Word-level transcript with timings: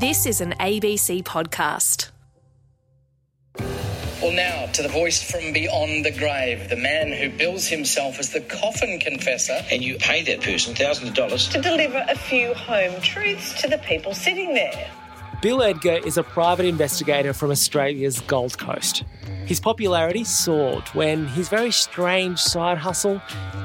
This 0.00 0.24
is 0.24 0.40
an 0.40 0.54
ABC 0.58 1.22
podcast. 1.24 2.08
Well, 4.22 4.32
now 4.32 4.72
to 4.72 4.82
the 4.82 4.88
voice 4.88 5.22
from 5.30 5.52
beyond 5.52 6.06
the 6.06 6.10
grave, 6.10 6.70
the 6.70 6.76
man 6.76 7.12
who 7.12 7.28
bills 7.36 7.66
himself 7.66 8.18
as 8.18 8.30
the 8.32 8.40
coffin 8.40 8.98
confessor. 8.98 9.62
and 9.70 9.82
you 9.82 9.98
pay 9.98 10.22
that 10.22 10.40
person 10.40 10.74
thousands 10.74 11.10
of 11.10 11.14
dollars 11.14 11.50
to 11.50 11.60
deliver 11.60 12.02
a 12.08 12.16
few 12.16 12.54
home 12.54 12.98
truths 13.02 13.60
to 13.60 13.68
the 13.68 13.76
people 13.76 14.14
sitting 14.14 14.54
there. 14.54 14.90
Bill 15.42 15.62
Edgar 15.62 16.00
is 16.06 16.16
a 16.16 16.22
private 16.22 16.64
investigator 16.64 17.34
from 17.34 17.50
Australia's 17.50 18.20
Gold 18.20 18.56
Coast. 18.56 19.04
His 19.44 19.60
popularity 19.60 20.24
soared 20.24 20.88
when 20.94 21.26
his 21.26 21.50
very 21.50 21.72
strange 21.72 22.38
side 22.38 22.78
hustle 22.78 23.18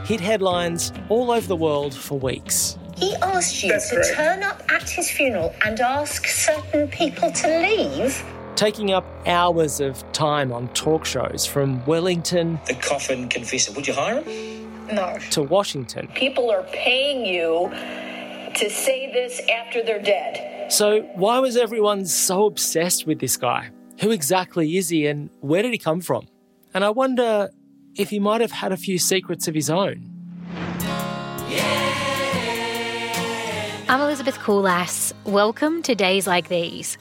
hit 0.03 0.19
headlines 0.19 0.91
all 1.07 1.31
over 1.31 1.47
the 1.47 1.55
world 1.55 1.95
for 1.95 2.19
weeks. 2.19 2.77
He 2.95 3.13
asked 3.15 3.61
you 3.63 3.69
That's 3.71 3.89
to 3.89 3.95
correct. 3.95 4.13
turn 4.15 4.43
up 4.43 4.63
at 4.71 4.89
his 4.89 5.09
funeral 5.09 5.53
and 5.65 5.79
ask 5.79 6.25
certain 6.27 6.87
people 6.87 7.31
to 7.31 7.59
leave. 7.61 8.23
Taking 8.55 8.91
up 8.93 9.05
hours 9.27 9.81
of 9.81 10.09
time 10.13 10.53
on 10.53 10.69
talk 10.69 11.03
shows 11.05 11.45
from 11.45 11.85
Wellington 11.85 12.59
the 12.67 12.75
coffin 12.75 13.27
confessor 13.27 13.73
would 13.73 13.85
you 13.87 13.93
hire 13.93 14.21
him 14.21 14.87
No. 14.95 15.17
to 15.31 15.43
Washington. 15.43 16.07
People 16.15 16.49
are 16.51 16.63
paying 16.71 17.25
you 17.25 17.69
to 18.55 18.69
say 18.69 19.11
this 19.11 19.41
after 19.49 19.83
they're 19.83 20.01
dead. 20.01 20.71
So, 20.71 21.01
why 21.15 21.39
was 21.39 21.57
everyone 21.57 22.05
so 22.05 22.45
obsessed 22.45 23.05
with 23.05 23.19
this 23.19 23.35
guy? 23.35 23.69
Who 23.99 24.11
exactly 24.11 24.77
is 24.77 24.87
he 24.89 25.05
and 25.07 25.29
where 25.41 25.61
did 25.61 25.73
he 25.73 25.77
come 25.77 25.99
from? 25.99 26.27
And 26.73 26.83
I 26.85 26.89
wonder 26.91 27.49
if 27.97 28.09
he 28.09 28.19
might 28.19 28.39
have 28.41 28.51
had 28.51 28.71
a 28.71 28.77
few 28.77 28.97
secrets 28.97 29.47
of 29.49 29.53
his 29.55 29.69
own. 29.69 30.11
I'm 33.87 34.01
Elizabeth 34.01 34.39
Coolass. 34.39 35.13
Welcome 35.25 35.83
to 35.83 35.93
Days 35.93 36.25
Like 36.25 36.47
These. 36.47 36.97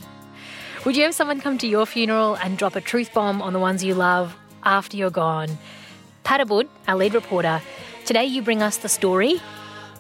Would 0.84 0.98
you 0.98 1.05
have 1.05 1.15
someone 1.15 1.41
come 1.41 1.57
to 1.57 1.66
your 1.66 1.87
funeral 1.87 2.35
and 2.35 2.59
drop 2.59 2.76
a 2.76 2.80
truth 2.82 3.15
bomb 3.15 3.41
on 3.41 3.54
the 3.54 3.59
ones 3.59 3.82
you 3.82 3.95
love 3.95 4.37
after 4.65 4.95
you're 4.95 5.09
gone? 5.09 5.57
Pat 6.24 6.41
Abboud, 6.41 6.68
our 6.87 6.96
lead 6.96 7.15
reporter, 7.15 7.63
today 8.04 8.26
you 8.26 8.43
bring 8.43 8.60
us 8.60 8.76
the 8.76 8.91
story 8.91 9.41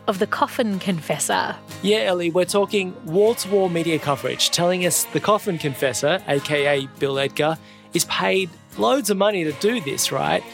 of 0.06 0.18
the 0.18 0.26
coffin 0.26 0.78
confessor. 0.78 1.56
Yeah, 1.82 2.00
Ellie, 2.00 2.30
we're 2.30 2.44
talking 2.44 2.94
wall 3.06 3.34
to 3.36 3.48
wall 3.48 3.70
media 3.70 3.98
coverage 3.98 4.50
telling 4.50 4.84
us 4.84 5.04
the 5.04 5.20
coffin 5.20 5.56
confessor, 5.56 6.22
aka 6.28 6.86
Bill 6.98 7.18
Edgar, 7.18 7.56
is 7.94 8.04
paid 8.04 8.50
loads 8.76 9.08
of 9.08 9.16
money 9.16 9.42
to 9.44 9.52
do 9.52 9.80
this, 9.80 10.12
right? 10.12 10.44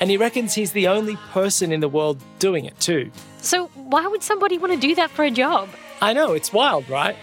And 0.00 0.10
he 0.10 0.16
reckons 0.16 0.54
he's 0.54 0.72
the 0.72 0.88
only 0.88 1.16
person 1.30 1.72
in 1.72 1.80
the 1.80 1.88
world 1.88 2.20
doing 2.38 2.64
it 2.64 2.78
too. 2.80 3.10
So, 3.38 3.66
why 3.74 4.06
would 4.06 4.22
somebody 4.22 4.58
want 4.58 4.72
to 4.72 4.78
do 4.78 4.94
that 4.96 5.10
for 5.10 5.24
a 5.24 5.30
job? 5.30 5.68
I 6.00 6.12
know, 6.12 6.32
it's 6.32 6.52
wild, 6.52 6.88
right? 6.88 7.16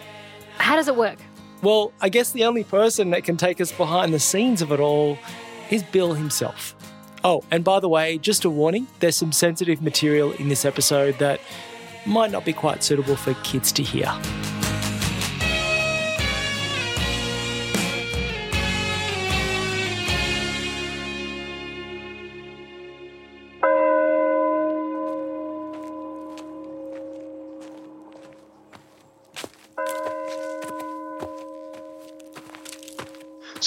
How 0.57 0.75
does 0.75 0.87
it 0.87 0.95
work? 0.95 1.17
Well, 1.61 1.91
I 2.01 2.09
guess 2.09 2.31
the 2.31 2.45
only 2.45 2.63
person 2.63 3.11
that 3.11 3.23
can 3.23 3.37
take 3.37 3.61
us 3.61 3.71
behind 3.71 4.13
the 4.13 4.19
scenes 4.19 4.61
of 4.61 4.71
it 4.71 4.79
all 4.79 5.17
is 5.69 5.83
Bill 5.83 6.13
himself. 6.13 6.75
Oh, 7.23 7.43
and 7.51 7.63
by 7.63 7.79
the 7.79 7.89
way, 7.89 8.17
just 8.17 8.45
a 8.45 8.49
warning 8.49 8.87
there's 8.99 9.15
some 9.15 9.31
sensitive 9.31 9.81
material 9.81 10.31
in 10.33 10.49
this 10.49 10.65
episode 10.65 11.19
that 11.19 11.39
might 12.05 12.31
not 12.31 12.45
be 12.45 12.53
quite 12.53 12.83
suitable 12.83 13.15
for 13.15 13.35
kids 13.43 13.71
to 13.73 13.83
hear. 13.83 14.11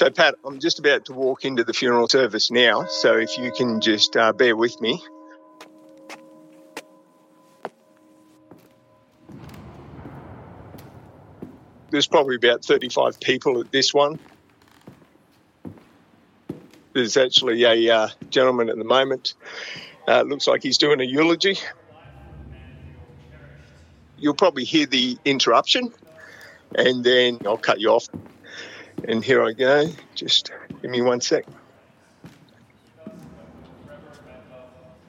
So, 0.05 0.11
Pat, 0.11 0.35
I'm 0.45 0.61
just 0.61 0.79
about 0.79 1.07
to 1.07 1.15
walk 1.15 1.47
into 1.47 1.65
the 1.65 1.73
funeral 1.73 2.09
service 2.09 2.51
now. 2.51 2.85
So, 2.85 3.17
if 3.17 3.39
you 3.39 3.51
can 3.51 3.81
just 3.81 4.19
uh, 4.19 4.35
bear 4.35 4.55
with 4.55 4.79
me. 4.79 5.03
There's 11.91 12.07
probably 12.07 12.37
about 12.37 12.63
35 12.63 13.19
people 13.19 13.59
at 13.63 13.73
this 13.73 13.95
one. 13.95 14.19
There's 16.93 17.17
actually 17.17 17.65
a 17.65 17.97
uh, 17.97 18.09
gentleman 18.29 18.69
at 18.69 18.77
the 18.77 18.85
moment. 18.85 19.33
Uh, 20.07 20.21
looks 20.21 20.47
like 20.47 20.63
he's 20.63 20.77
doing 20.77 21.01
a 21.01 21.05
eulogy. 21.05 21.57
You'll 24.19 24.35
probably 24.35 24.65
hear 24.65 24.85
the 24.85 25.17
interruption, 25.25 25.95
and 26.75 27.03
then 27.03 27.39
I'll 27.47 27.57
cut 27.57 27.81
you 27.81 27.89
off. 27.89 28.07
And 29.03 29.25
here 29.25 29.43
I 29.43 29.53
go. 29.53 29.89
Just 30.15 30.53
give 30.81 30.91
me 30.91 31.03
one 31.03 31.21
sec. 31.21 31.45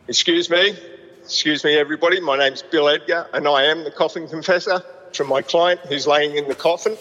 Excuse 0.07 0.49
me. 0.49 0.75
Excuse 1.23 1.63
me, 1.63 1.77
everybody. 1.77 2.19
My 2.19 2.37
name's 2.37 2.61
Bill 2.61 2.89
Edgar, 2.89 3.27
and 3.33 3.47
I 3.47 3.63
am 3.63 3.83
the 3.83 3.91
coffin 3.91 4.27
confessor 4.27 4.83
from 5.13 5.27
my 5.27 5.41
client 5.41 5.79
who's 5.87 6.05
laying 6.05 6.35
in 6.35 6.47
the 6.47 6.55
coffin. 6.55 6.95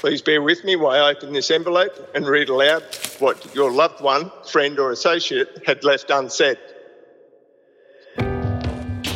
Please 0.00 0.22
bear 0.22 0.40
with 0.40 0.64
me 0.64 0.76
while 0.76 1.04
I 1.04 1.10
open 1.10 1.34
this 1.34 1.50
envelope 1.50 1.92
and 2.14 2.26
read 2.26 2.48
aloud 2.48 2.82
what 3.18 3.54
your 3.54 3.70
loved 3.70 4.00
one, 4.00 4.30
friend, 4.46 4.78
or 4.78 4.92
associate 4.92 5.62
had 5.66 5.84
left 5.84 6.08
unsaid. 6.08 6.56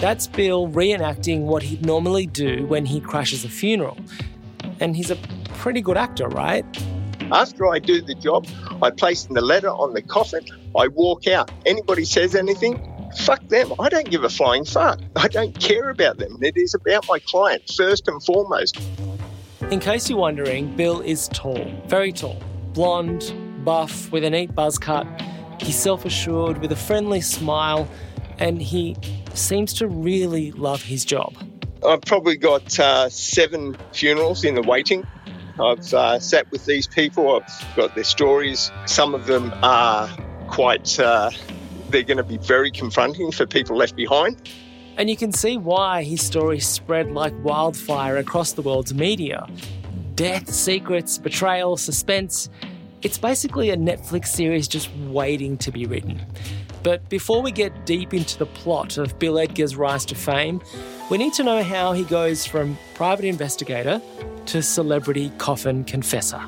That's 0.01 0.27
Bill 0.27 0.69
reenacting 0.69 1.45
what 1.45 1.63
he'd 1.63 1.87
normally 1.87 2.27
do 2.27 2.67
when 2.67 2.85
he 2.85 3.01
crashes 3.01 3.47
a 3.47 3.49
funeral. 3.49 3.97
And 4.79 4.95
he's 4.95 5.11
a 5.11 5.17
pretty 5.65 5.81
good 5.81 5.97
actor, 5.97 6.29
right? 6.29 6.63
After 7.33 7.67
I 7.67 7.79
do 7.79 8.03
the 8.03 8.15
job, 8.15 8.47
I 8.83 8.91
place 8.91 9.25
the 9.25 9.41
letter 9.41 9.71
on 9.71 9.95
the 9.95 10.03
coffin. 10.03 10.45
I 10.77 10.89
walk 10.89 11.27
out. 11.27 11.51
Anybody 11.65 12.05
says 12.05 12.35
anything, 12.35 12.77
fuck 13.21 13.49
them. 13.49 13.73
I 13.79 13.89
don't 13.89 14.11
give 14.11 14.25
a 14.25 14.29
flying 14.29 14.67
fuck. 14.67 15.01
I 15.17 15.29
don't 15.29 15.59
care 15.59 15.89
about 15.89 16.19
them. 16.19 16.37
It 16.43 16.59
is 16.59 16.75
about 16.75 17.07
my 17.09 17.19
client 17.19 17.63
first 17.75 18.09
and 18.09 18.23
foremost. 18.23 18.79
In 19.71 19.81
case 19.81 20.11
you're 20.11 20.19
wondering, 20.19 20.77
Bill 20.77 21.01
is 21.01 21.29
tall, 21.29 21.65
very 21.87 22.13
tall, 22.13 22.43
blonde, 22.75 23.33
buff, 23.65 24.13
with 24.13 24.23
a 24.23 24.29
neat 24.29 24.55
buzz 24.55 24.77
cut. 24.79 25.07
He's 25.63 25.79
self 25.79 26.05
assured, 26.05 26.59
with 26.59 26.73
a 26.73 26.77
friendly 26.77 27.23
smile, 27.23 27.89
and 28.39 28.61
he 28.61 28.97
seems 29.33 29.73
to 29.75 29.89
really 29.89 30.53
love 30.53 30.83
his 30.83 31.07
job. 31.07 31.35
I've 31.83 32.03
probably 32.03 32.37
got 32.37 32.79
uh, 32.79 33.09
seven 33.09 33.79
funerals 33.93 34.45
in 34.45 34.57
the 34.57 34.63
waiting. 34.63 35.07
I've 35.61 35.95
uh, 35.95 36.19
sat 36.19 36.51
with 36.51 36.67
these 36.67 36.87
people. 36.87 37.37
I've 37.37 37.77
got 37.77 37.95
their 37.95 38.05
stories. 38.05 38.73
Some 38.87 39.15
of 39.15 39.27
them 39.27 39.53
are 39.63 40.09
quite. 40.49 40.99
Uh, 40.99 41.31
they're 41.91 42.03
going 42.03 42.17
to 42.17 42.25
be 42.25 42.39
very 42.39 42.71
confronting 42.71 43.31
for 43.31 43.47
people 43.47 43.77
left 43.77 43.95
behind. 43.95 44.51
And 44.97 45.09
you 45.11 45.17
can 45.17 45.33
see 45.33 45.57
why 45.57 46.03
his 46.03 46.23
story 46.23 46.61
spread 46.61 47.11
like 47.11 47.33
wildfire 47.45 48.17
across 48.17 48.53
the 48.53 48.63
world's 48.63 48.95
media. 48.95 49.47
Death, 50.15 50.49
secrets, 50.53 51.19
betrayal, 51.19 51.77
suspense. 51.77 52.49
It's 53.03 53.19
basically 53.19 53.71
a 53.71 53.77
Netflix 53.77 54.29
series 54.29 54.67
just 54.67 54.91
waiting 54.97 55.59
to 55.59 55.71
be 55.71 55.87
written. 55.87 56.25
But 56.83 57.09
before 57.09 57.43
we 57.43 57.51
get 57.51 57.87
deep 57.87 58.13
into 58.13 58.39
the 58.39 58.47
plot 58.47 58.99
of 58.99 59.19
Bill 59.19 59.39
Edgar's 59.39 59.75
rise 59.75 60.05
to 60.07 60.15
fame, 60.15 60.61
we 61.11 61.19
need 61.19 61.33
to 61.35 61.43
know 61.43 61.63
how 61.63 61.93
he 61.93 62.05
goes 62.05 62.47
from 62.47 62.79
private 62.95 63.25
investigator 63.25 64.01
to 64.47 64.63
celebrity 64.63 65.31
coffin 65.39 65.85
confessor. 65.85 66.41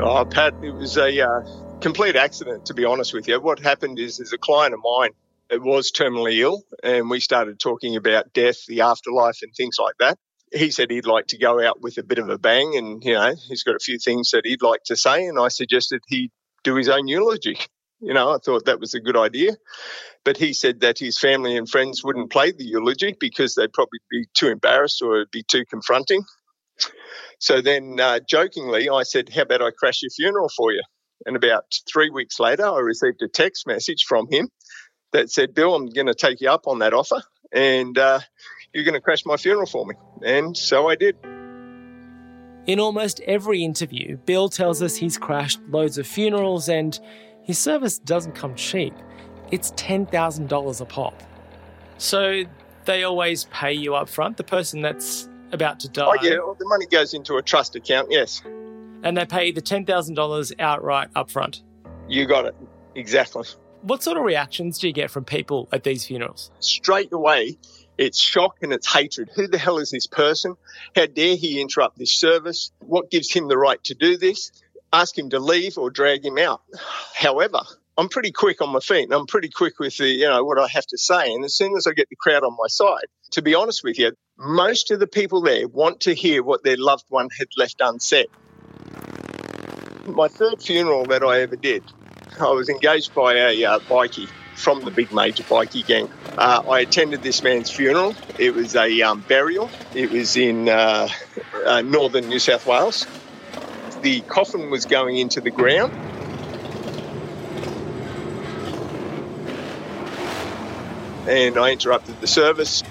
Oh, 0.00 0.24
Pat, 0.30 0.54
it 0.62 0.72
was 0.72 0.96
a 0.96 1.20
uh, 1.20 1.42
complete 1.80 2.16
accident, 2.16 2.66
to 2.66 2.74
be 2.74 2.84
honest 2.84 3.14
with 3.14 3.28
you. 3.28 3.40
What 3.40 3.58
happened 3.58 3.98
is, 3.98 4.18
there's 4.18 4.32
a 4.32 4.38
client 4.38 4.74
of 4.74 4.80
mine 4.82 5.10
it 5.50 5.62
was 5.62 5.90
terminally 5.90 6.38
ill, 6.38 6.62
and 6.82 7.08
we 7.08 7.20
started 7.20 7.58
talking 7.58 7.96
about 7.96 8.32
death, 8.32 8.66
the 8.66 8.82
afterlife, 8.82 9.38
and 9.42 9.52
things 9.54 9.76
like 9.78 9.94
that. 9.98 10.18
He 10.52 10.70
said 10.70 10.90
he'd 10.90 11.06
like 11.06 11.28
to 11.28 11.38
go 11.38 11.62
out 11.62 11.80
with 11.80 11.98
a 11.98 12.02
bit 12.02 12.18
of 12.18 12.28
a 12.28 12.38
bang, 12.38 12.76
and 12.76 13.02
you 13.02 13.14
know, 13.14 13.34
he's 13.48 13.62
got 13.62 13.74
a 13.74 13.80
few 13.80 13.98
things 13.98 14.30
that 14.30 14.46
he'd 14.46 14.62
like 14.62 14.82
to 14.84 14.96
say, 14.96 15.26
and 15.26 15.38
I 15.38 15.48
suggested 15.48 16.02
he 16.06 16.30
do 16.64 16.74
his 16.74 16.88
own 16.88 17.08
eulogy. 17.08 17.58
You 18.00 18.14
know, 18.14 18.30
I 18.30 18.38
thought 18.38 18.66
that 18.66 18.78
was 18.78 18.94
a 18.94 19.00
good 19.00 19.16
idea. 19.16 19.56
But 20.24 20.36
he 20.36 20.52
said 20.52 20.80
that 20.80 20.98
his 20.98 21.18
family 21.18 21.56
and 21.56 21.68
friends 21.68 22.04
wouldn't 22.04 22.30
play 22.30 22.52
the 22.52 22.64
eulogy 22.64 23.16
because 23.18 23.54
they'd 23.54 23.72
probably 23.72 23.98
be 24.10 24.26
too 24.34 24.48
embarrassed 24.48 25.02
or 25.02 25.16
it'd 25.16 25.30
be 25.30 25.42
too 25.42 25.64
confronting. 25.64 26.22
So 27.38 27.60
then, 27.60 28.00
uh, 28.00 28.20
jokingly, 28.28 28.88
I 28.88 29.04
said, 29.04 29.28
How 29.28 29.42
about 29.42 29.62
I 29.62 29.70
crash 29.70 30.02
your 30.02 30.10
funeral 30.10 30.48
for 30.56 30.72
you? 30.72 30.82
And 31.26 31.36
about 31.36 31.64
three 31.90 32.10
weeks 32.10 32.38
later, 32.40 32.66
I 32.66 32.78
received 32.78 33.22
a 33.22 33.28
text 33.28 33.66
message 33.66 34.04
from 34.08 34.26
him 34.30 34.48
that 35.12 35.30
said, 35.30 35.54
Bill, 35.54 35.74
I'm 35.74 35.88
going 35.88 36.06
to 36.06 36.14
take 36.14 36.40
you 36.40 36.50
up 36.50 36.66
on 36.66 36.80
that 36.80 36.94
offer 36.94 37.22
and 37.52 37.96
uh, 37.96 38.20
you're 38.72 38.84
going 38.84 38.94
to 38.94 39.00
crash 39.00 39.24
my 39.24 39.36
funeral 39.36 39.66
for 39.66 39.86
me. 39.86 39.94
And 40.24 40.56
so 40.56 40.88
I 40.88 40.94
did. 40.94 41.16
In 42.66 42.80
almost 42.80 43.20
every 43.20 43.64
interview, 43.64 44.16
Bill 44.18 44.48
tells 44.48 44.82
us 44.82 44.96
he's 44.96 45.16
crashed 45.16 45.60
loads 45.70 45.96
of 45.96 46.06
funerals 46.06 46.68
and 46.68 46.98
his 47.42 47.58
service 47.58 47.98
doesn't 47.98 48.34
come 48.34 48.54
cheap. 48.54 48.92
It's 49.50 49.72
$10,000 49.72 50.80
a 50.80 50.84
pop. 50.84 51.22
So 51.96 52.44
they 52.84 53.04
always 53.04 53.44
pay 53.46 53.72
you 53.72 53.94
up 53.94 54.08
front, 54.08 54.36
the 54.36 54.44
person 54.44 54.82
that's 54.82 55.27
about 55.52 55.80
to 55.80 55.88
die. 55.88 56.06
Oh, 56.06 56.16
yeah, 56.22 56.38
well, 56.38 56.56
the 56.58 56.66
money 56.66 56.86
goes 56.86 57.14
into 57.14 57.36
a 57.36 57.42
trust 57.42 57.76
account, 57.76 58.10
yes. 58.10 58.42
And 59.02 59.16
they 59.16 59.26
pay 59.26 59.52
the 59.52 59.62
$10,000 59.62 60.52
outright 60.58 61.12
upfront. 61.14 61.62
You 62.08 62.26
got 62.26 62.46
it. 62.46 62.56
Exactly. 62.94 63.46
What 63.82 64.02
sort 64.02 64.16
of 64.16 64.24
reactions 64.24 64.78
do 64.78 64.88
you 64.88 64.92
get 64.92 65.10
from 65.10 65.24
people 65.24 65.68
at 65.72 65.84
these 65.84 66.04
funerals? 66.06 66.50
Straight 66.58 67.12
away, 67.12 67.58
it's 67.96 68.18
shock 68.18 68.56
and 68.62 68.72
it's 68.72 68.92
hatred. 68.92 69.30
Who 69.36 69.46
the 69.46 69.58
hell 69.58 69.78
is 69.78 69.90
this 69.90 70.06
person? 70.06 70.56
How 70.96 71.06
dare 71.06 71.36
he 71.36 71.60
interrupt 71.60 71.96
this 71.98 72.12
service? 72.12 72.72
What 72.80 73.10
gives 73.10 73.32
him 73.32 73.46
the 73.46 73.58
right 73.58 73.82
to 73.84 73.94
do 73.94 74.16
this? 74.16 74.50
Ask 74.92 75.16
him 75.16 75.30
to 75.30 75.38
leave 75.38 75.78
or 75.78 75.90
drag 75.90 76.24
him 76.24 76.38
out. 76.38 76.62
However, 77.14 77.60
I'm 77.96 78.08
pretty 78.08 78.32
quick 78.32 78.62
on 78.62 78.70
my 78.70 78.80
feet 78.80 79.04
and 79.04 79.12
I'm 79.12 79.26
pretty 79.26 79.50
quick 79.50 79.78
with 79.78 79.96
the, 79.96 80.08
you 80.08 80.28
know, 80.28 80.44
what 80.44 80.58
I 80.58 80.66
have 80.68 80.86
to 80.86 80.98
say. 80.98 81.32
And 81.32 81.44
as 81.44 81.54
soon 81.54 81.76
as 81.76 81.86
I 81.86 81.92
get 81.92 82.08
the 82.08 82.16
crowd 82.16 82.42
on 82.42 82.56
my 82.58 82.68
side, 82.68 83.06
to 83.32 83.42
be 83.42 83.54
honest 83.54 83.82
with 83.84 83.98
you, 83.98 84.12
most 84.38 84.90
of 84.90 85.00
the 85.00 85.06
people 85.06 85.40
there 85.40 85.66
want 85.68 86.00
to 86.00 86.14
hear 86.14 86.42
what 86.42 86.62
their 86.62 86.76
loved 86.76 87.04
one 87.08 87.28
had 87.36 87.48
left 87.56 87.80
unsaid. 87.80 88.28
My 90.06 90.28
third 90.28 90.62
funeral 90.62 91.04
that 91.06 91.22
I 91.22 91.40
ever 91.40 91.56
did, 91.56 91.82
I 92.40 92.50
was 92.50 92.68
engaged 92.68 93.14
by 93.14 93.34
a 93.34 93.64
uh, 93.64 93.78
bikie 93.80 94.28
from 94.54 94.80
the 94.80 94.90
big 94.90 95.12
major 95.12 95.42
bikie 95.44 95.86
gang. 95.86 96.10
Uh, 96.36 96.62
I 96.68 96.80
attended 96.80 97.22
this 97.22 97.42
man's 97.42 97.70
funeral. 97.70 98.14
It 98.38 98.54
was 98.54 98.74
a 98.74 99.02
um, 99.02 99.24
burial. 99.28 99.70
It 99.94 100.10
was 100.10 100.36
in 100.36 100.68
uh, 100.68 101.08
uh, 101.64 101.82
northern 101.82 102.28
New 102.28 102.38
South 102.38 102.66
Wales. 102.66 103.06
The 104.02 104.20
coffin 104.22 104.70
was 104.70 104.86
going 104.86 105.16
into 105.16 105.40
the 105.40 105.50
ground. 105.50 105.92
And 111.28 111.58
I 111.58 111.72
interrupted 111.72 112.20
the 112.20 112.26
service. 112.26 112.82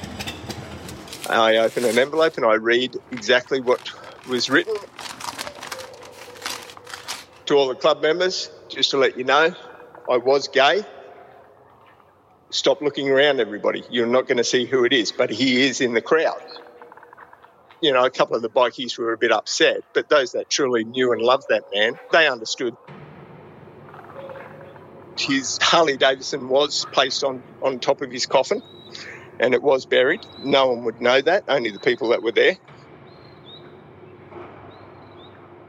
I 1.29 1.57
open 1.57 1.83
an 1.83 1.97
envelope 2.00 2.38
and 2.38 2.45
I 2.45 2.53
read 2.53 2.95
exactly 3.12 3.59
what 3.59 3.91
was 4.27 4.50
written 4.50 4.75
to 7.47 7.56
all 7.56 7.68
the 7.68 7.75
club 7.75 8.01
members, 8.01 8.50
just 8.69 8.91
to 8.91 8.97
let 8.97 9.18
you 9.18 9.24
know, 9.24 9.53
I 10.09 10.18
was 10.18 10.47
gay. 10.47 10.83
Stop 12.50 12.81
looking 12.81 13.09
around, 13.09 13.39
everybody. 13.39 13.83
You're 13.89 14.07
not 14.07 14.27
going 14.27 14.38
to 14.38 14.44
see 14.44 14.65
who 14.65 14.85
it 14.85 14.94
is, 14.94 15.12
but 15.12 15.29
he 15.29 15.65
is 15.65 15.81
in 15.81 15.94
the 15.94 16.01
crowd. 16.01 16.41
You 17.81 17.94
know, 17.94 18.06
a 18.06 18.09
couple 18.09 18.35
of 18.35 18.41
the 18.41 18.50
bikies 18.50 18.97
were 18.97 19.13
a 19.13 19.18
bit 19.18 19.31
upset, 19.31 19.81
but 19.94 20.09
those 20.09 20.31
that 20.31 20.50
truly 20.50 20.83
knew 20.83 21.12
and 21.12 21.21
loved 21.21 21.45
that 21.50 21.63
man, 21.74 22.00
they 22.12 22.27
understood. 22.27 22.75
His 25.18 25.57
Harley 25.62 25.97
Davidson 25.97 26.47
was 26.47 26.85
placed 26.91 27.24
on, 27.24 27.44
on 27.62 27.79
top 27.79 28.01
of 28.01 28.12
his 28.12 28.25
coffin 28.25 28.62
and 29.39 29.54
it 29.54 29.62
was 29.62 29.86
buried. 29.86 30.25
No 30.44 30.68
one 30.68 30.84
would 30.84 31.01
know 31.01 31.22
that, 31.22 31.44
only 31.48 31.72
the 31.72 31.80
people 31.80 32.10
that 32.10 32.24
were 32.24 32.31
there. 32.31 32.57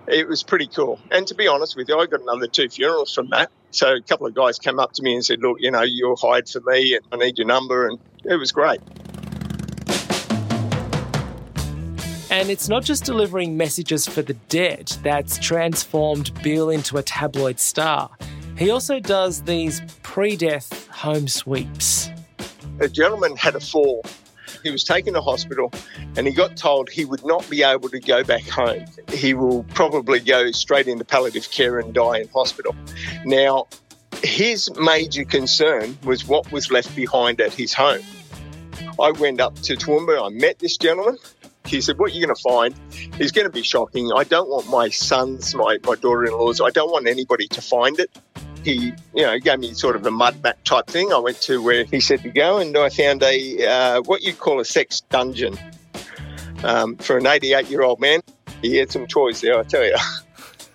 It 0.06 0.26
was 0.26 0.42
pretty 0.42 0.66
cool. 0.66 0.98
And 1.10 1.26
to 1.26 1.34
be 1.34 1.46
honest 1.46 1.76
with 1.76 1.88
you, 1.88 1.98
I 1.98 2.06
got 2.06 2.22
another 2.22 2.46
two 2.46 2.68
funerals 2.70 3.12
from 3.12 3.28
that. 3.30 3.50
So 3.72 3.96
a 3.96 4.00
couple 4.00 4.26
of 4.26 4.34
guys 4.34 4.58
came 4.58 4.78
up 4.78 4.92
to 4.94 5.02
me 5.02 5.14
and 5.14 5.24
said, 5.24 5.40
Look, 5.40 5.58
you 5.60 5.70
know, 5.70 5.82
you're 5.82 6.16
hired 6.16 6.48
for 6.48 6.60
me 6.62 6.94
and 6.94 7.04
I 7.12 7.16
need 7.26 7.36
your 7.36 7.46
number. 7.46 7.86
And 7.86 7.98
it 8.24 8.36
was 8.36 8.50
great. 8.50 8.80
And 12.30 12.50
it's 12.50 12.68
not 12.68 12.84
just 12.84 13.04
delivering 13.04 13.56
messages 13.56 14.06
for 14.06 14.22
the 14.22 14.34
dead 14.48 14.88
that's 15.02 15.38
transformed 15.38 16.30
Bill 16.42 16.70
into 16.70 16.96
a 16.96 17.02
tabloid 17.02 17.58
star. 17.58 18.10
He 18.56 18.70
also 18.70 19.00
does 19.00 19.42
these 19.42 19.82
pre 20.02 20.36
death 20.36 20.88
home 20.88 21.28
sweeps. 21.28 22.10
A 22.80 22.88
gentleman 22.88 23.36
had 23.36 23.56
a 23.56 23.60
fall. 23.60 24.04
He 24.62 24.70
was 24.70 24.84
taken 24.84 25.14
to 25.14 25.20
hospital 25.20 25.72
and 26.16 26.26
he 26.26 26.32
got 26.32 26.56
told 26.56 26.88
he 26.88 27.04
would 27.04 27.24
not 27.24 27.48
be 27.50 27.62
able 27.62 27.88
to 27.88 28.00
go 28.00 28.24
back 28.24 28.46
home. 28.48 28.84
He 29.12 29.34
will 29.34 29.64
probably 29.74 30.20
go 30.20 30.50
straight 30.52 30.88
into 30.88 31.04
palliative 31.04 31.50
care 31.50 31.78
and 31.78 31.92
die 31.92 32.18
in 32.18 32.28
hospital. 32.28 32.74
Now, 33.24 33.66
his 34.22 34.70
major 34.76 35.24
concern 35.24 35.98
was 36.04 36.26
what 36.26 36.50
was 36.50 36.70
left 36.70 36.94
behind 36.96 37.40
at 37.40 37.52
his 37.52 37.72
home. 37.72 38.02
I 39.00 39.12
went 39.12 39.40
up 39.40 39.54
to 39.62 39.76
Toowoomba, 39.76 40.26
I 40.26 40.28
met 40.30 40.58
this 40.58 40.76
gentleman. 40.76 41.18
He 41.66 41.80
said, 41.80 41.98
What 41.98 42.14
you're 42.14 42.26
going 42.26 42.34
to 42.34 42.42
find 42.42 42.74
is 43.20 43.30
going 43.30 43.46
to 43.46 43.52
be 43.52 43.62
shocking. 43.62 44.10
I 44.16 44.24
don't 44.24 44.48
want 44.48 44.68
my 44.68 44.88
sons, 44.88 45.54
my, 45.54 45.78
my 45.84 45.94
daughter 45.96 46.24
in 46.24 46.32
laws, 46.32 46.60
I 46.60 46.70
don't 46.70 46.90
want 46.90 47.06
anybody 47.06 47.46
to 47.48 47.60
find 47.60 48.00
it 48.00 48.10
he, 48.64 48.92
you 49.14 49.22
know, 49.22 49.38
gave 49.38 49.58
me 49.58 49.72
sort 49.74 49.96
of 49.96 50.06
a 50.06 50.10
mud 50.10 50.42
map 50.42 50.62
type 50.64 50.86
thing. 50.86 51.12
I 51.12 51.18
went 51.18 51.40
to 51.42 51.62
where 51.62 51.84
he 51.84 52.00
said 52.00 52.22
to 52.22 52.30
go, 52.30 52.58
and 52.58 52.76
I 52.76 52.88
found 52.88 53.22
a 53.22 53.66
uh, 53.66 54.00
what 54.02 54.22
you'd 54.22 54.38
call 54.38 54.60
a 54.60 54.64
sex 54.64 55.00
dungeon 55.02 55.58
um, 56.64 56.96
for 56.96 57.18
an 57.18 57.26
88 57.26 57.68
year 57.68 57.82
old 57.82 58.00
man. 58.00 58.20
He 58.62 58.76
had 58.76 58.90
some 58.90 59.06
toys 59.06 59.40
there, 59.40 59.58
I 59.58 59.62
tell 59.62 59.84
you. 59.84 59.96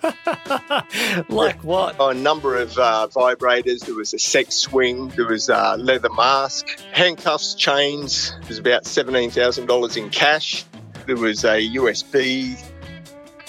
like 1.30 1.64
what? 1.64 1.96
A 2.00 2.14
number 2.14 2.58
of 2.58 2.78
uh, 2.78 3.08
vibrators. 3.12 3.86
There 3.86 3.96
was 3.96 4.14
a 4.14 4.20
sex 4.20 4.56
swing. 4.56 5.10
There 5.10 5.28
was 5.28 5.50
a 5.50 5.78
leather 5.78 6.10
mask, 6.10 6.68
handcuffs, 6.92 7.56
chains. 7.56 8.32
There 8.32 8.50
was 8.50 8.60
about 8.60 8.86
seventeen 8.86 9.32
thousand 9.32 9.68
dollars 9.68 9.96
in 9.96 10.10
cash. 10.10 10.66
There 11.06 11.16
was 11.16 11.44
a 11.44 11.70
USB, 11.76 12.62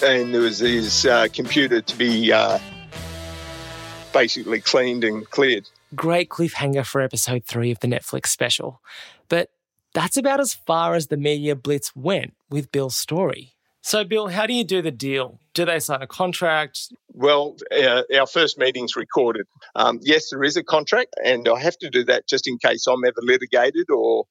and 0.01 0.33
there 0.33 0.41
was 0.41 0.59
his 0.59 1.05
uh, 1.05 1.27
computer 1.33 1.81
to 1.81 1.97
be 1.97 2.31
uh, 2.31 2.59
basically 4.15 4.61
cleaned 4.61 5.03
and 5.03 5.29
cleared. 5.29 5.67
Great 5.93 6.29
cliffhanger 6.29 6.85
for 6.85 7.01
episode 7.01 7.43
three 7.45 7.69
of 7.69 7.79
the 7.81 7.87
Netflix 7.87 8.27
special. 8.27 8.81
But 9.27 9.49
that's 9.93 10.15
about 10.15 10.39
as 10.39 10.53
far 10.53 10.95
as 10.95 11.07
the 11.07 11.17
media 11.17 11.55
blitz 11.55 11.93
went 11.95 12.33
with 12.49 12.71
Bill's 12.71 12.95
story. 12.95 13.51
So, 13.81 14.03
Bill, 14.03 14.29
how 14.29 14.47
do 14.47 14.53
you 14.53 14.63
do 14.63 14.81
the 14.81 14.89
deal? 14.89 15.39
Do 15.53 15.65
they 15.65 15.79
sign 15.79 16.01
a 16.01 16.07
contract? 16.07 16.91
Well, 17.13 17.57
uh, 17.71 18.03
our 18.17 18.25
first 18.25 18.57
meeting's 18.57 18.95
recorded. 18.95 19.45
Um, 19.75 19.99
yes, 20.01 20.31
there 20.31 20.43
is 20.43 20.57
a 20.57 20.63
contract, 20.63 21.13
and 21.23 21.47
I 21.47 21.59
have 21.59 21.77
to 21.79 21.89
do 21.89 22.03
that 22.05 22.27
just 22.27 22.47
in 22.47 22.57
case 22.57 22.87
I'm 22.87 23.05
ever 23.05 23.21
litigated 23.21 23.91
or 23.91 24.25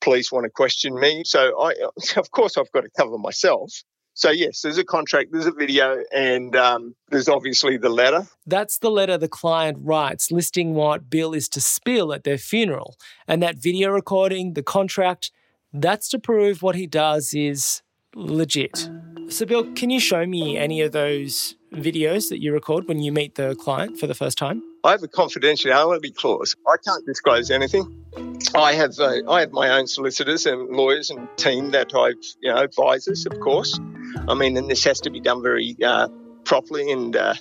police 0.00 0.32
want 0.32 0.44
to 0.44 0.50
question 0.50 0.98
me. 0.98 1.22
So, 1.26 1.60
I, 1.60 1.74
of 2.16 2.30
course, 2.30 2.56
I've 2.56 2.72
got 2.72 2.82
to 2.82 2.90
cover 2.96 3.18
myself. 3.18 3.72
So 4.14 4.30
yes, 4.30 4.62
there's 4.62 4.78
a 4.78 4.84
contract, 4.84 5.32
there's 5.32 5.46
a 5.46 5.52
video, 5.52 6.02
and 6.14 6.54
um, 6.54 6.94
there's 7.08 7.28
obviously 7.28 7.76
the 7.76 7.88
letter. 7.88 8.26
That's 8.46 8.78
the 8.78 8.90
letter 8.90 9.18
the 9.18 9.28
client 9.28 9.78
writes 9.80 10.30
listing 10.30 10.74
what 10.74 11.10
Bill 11.10 11.34
is 11.34 11.48
to 11.50 11.60
spill 11.60 12.12
at 12.12 12.22
their 12.22 12.38
funeral. 12.38 12.96
And 13.26 13.42
that 13.42 13.56
video 13.56 13.90
recording, 13.90 14.54
the 14.54 14.62
contract, 14.62 15.32
that's 15.72 16.08
to 16.10 16.20
prove 16.20 16.62
what 16.62 16.76
he 16.76 16.86
does 16.86 17.34
is 17.34 17.82
legit. 18.14 18.88
So, 19.28 19.46
Bill, 19.46 19.72
can 19.72 19.90
you 19.90 19.98
show 19.98 20.24
me 20.26 20.56
any 20.56 20.80
of 20.80 20.92
those 20.92 21.56
videos 21.72 22.28
that 22.28 22.40
you 22.40 22.52
record 22.52 22.86
when 22.86 23.00
you 23.00 23.10
meet 23.10 23.34
the 23.34 23.56
client 23.56 23.98
for 23.98 24.06
the 24.06 24.14
first 24.14 24.38
time? 24.38 24.62
I 24.84 24.92
have 24.92 25.02
a 25.02 25.08
confidentiality 25.08 26.14
clause. 26.14 26.54
I 26.68 26.76
can't 26.84 27.04
disclose 27.04 27.50
anything. 27.50 28.04
I 28.54 28.74
have 28.74 28.92
uh, 29.00 29.28
I 29.28 29.40
have 29.40 29.50
my 29.50 29.70
own 29.70 29.88
solicitors 29.88 30.46
and 30.46 30.68
lawyers 30.68 31.10
and 31.10 31.26
team 31.36 31.70
that 31.70 31.94
I've 31.94 32.22
you 32.40 32.52
know 32.52 32.62
advisors, 32.62 33.26
of 33.26 33.40
course. 33.40 33.80
I 34.28 34.34
mean, 34.34 34.56
and 34.56 34.70
this 34.70 34.84
has 34.84 35.00
to 35.00 35.10
be 35.10 35.20
done 35.20 35.42
very 35.42 35.76
uh, 35.84 36.08
properly 36.44 36.90
and 36.90 37.14
uh, 37.14 37.34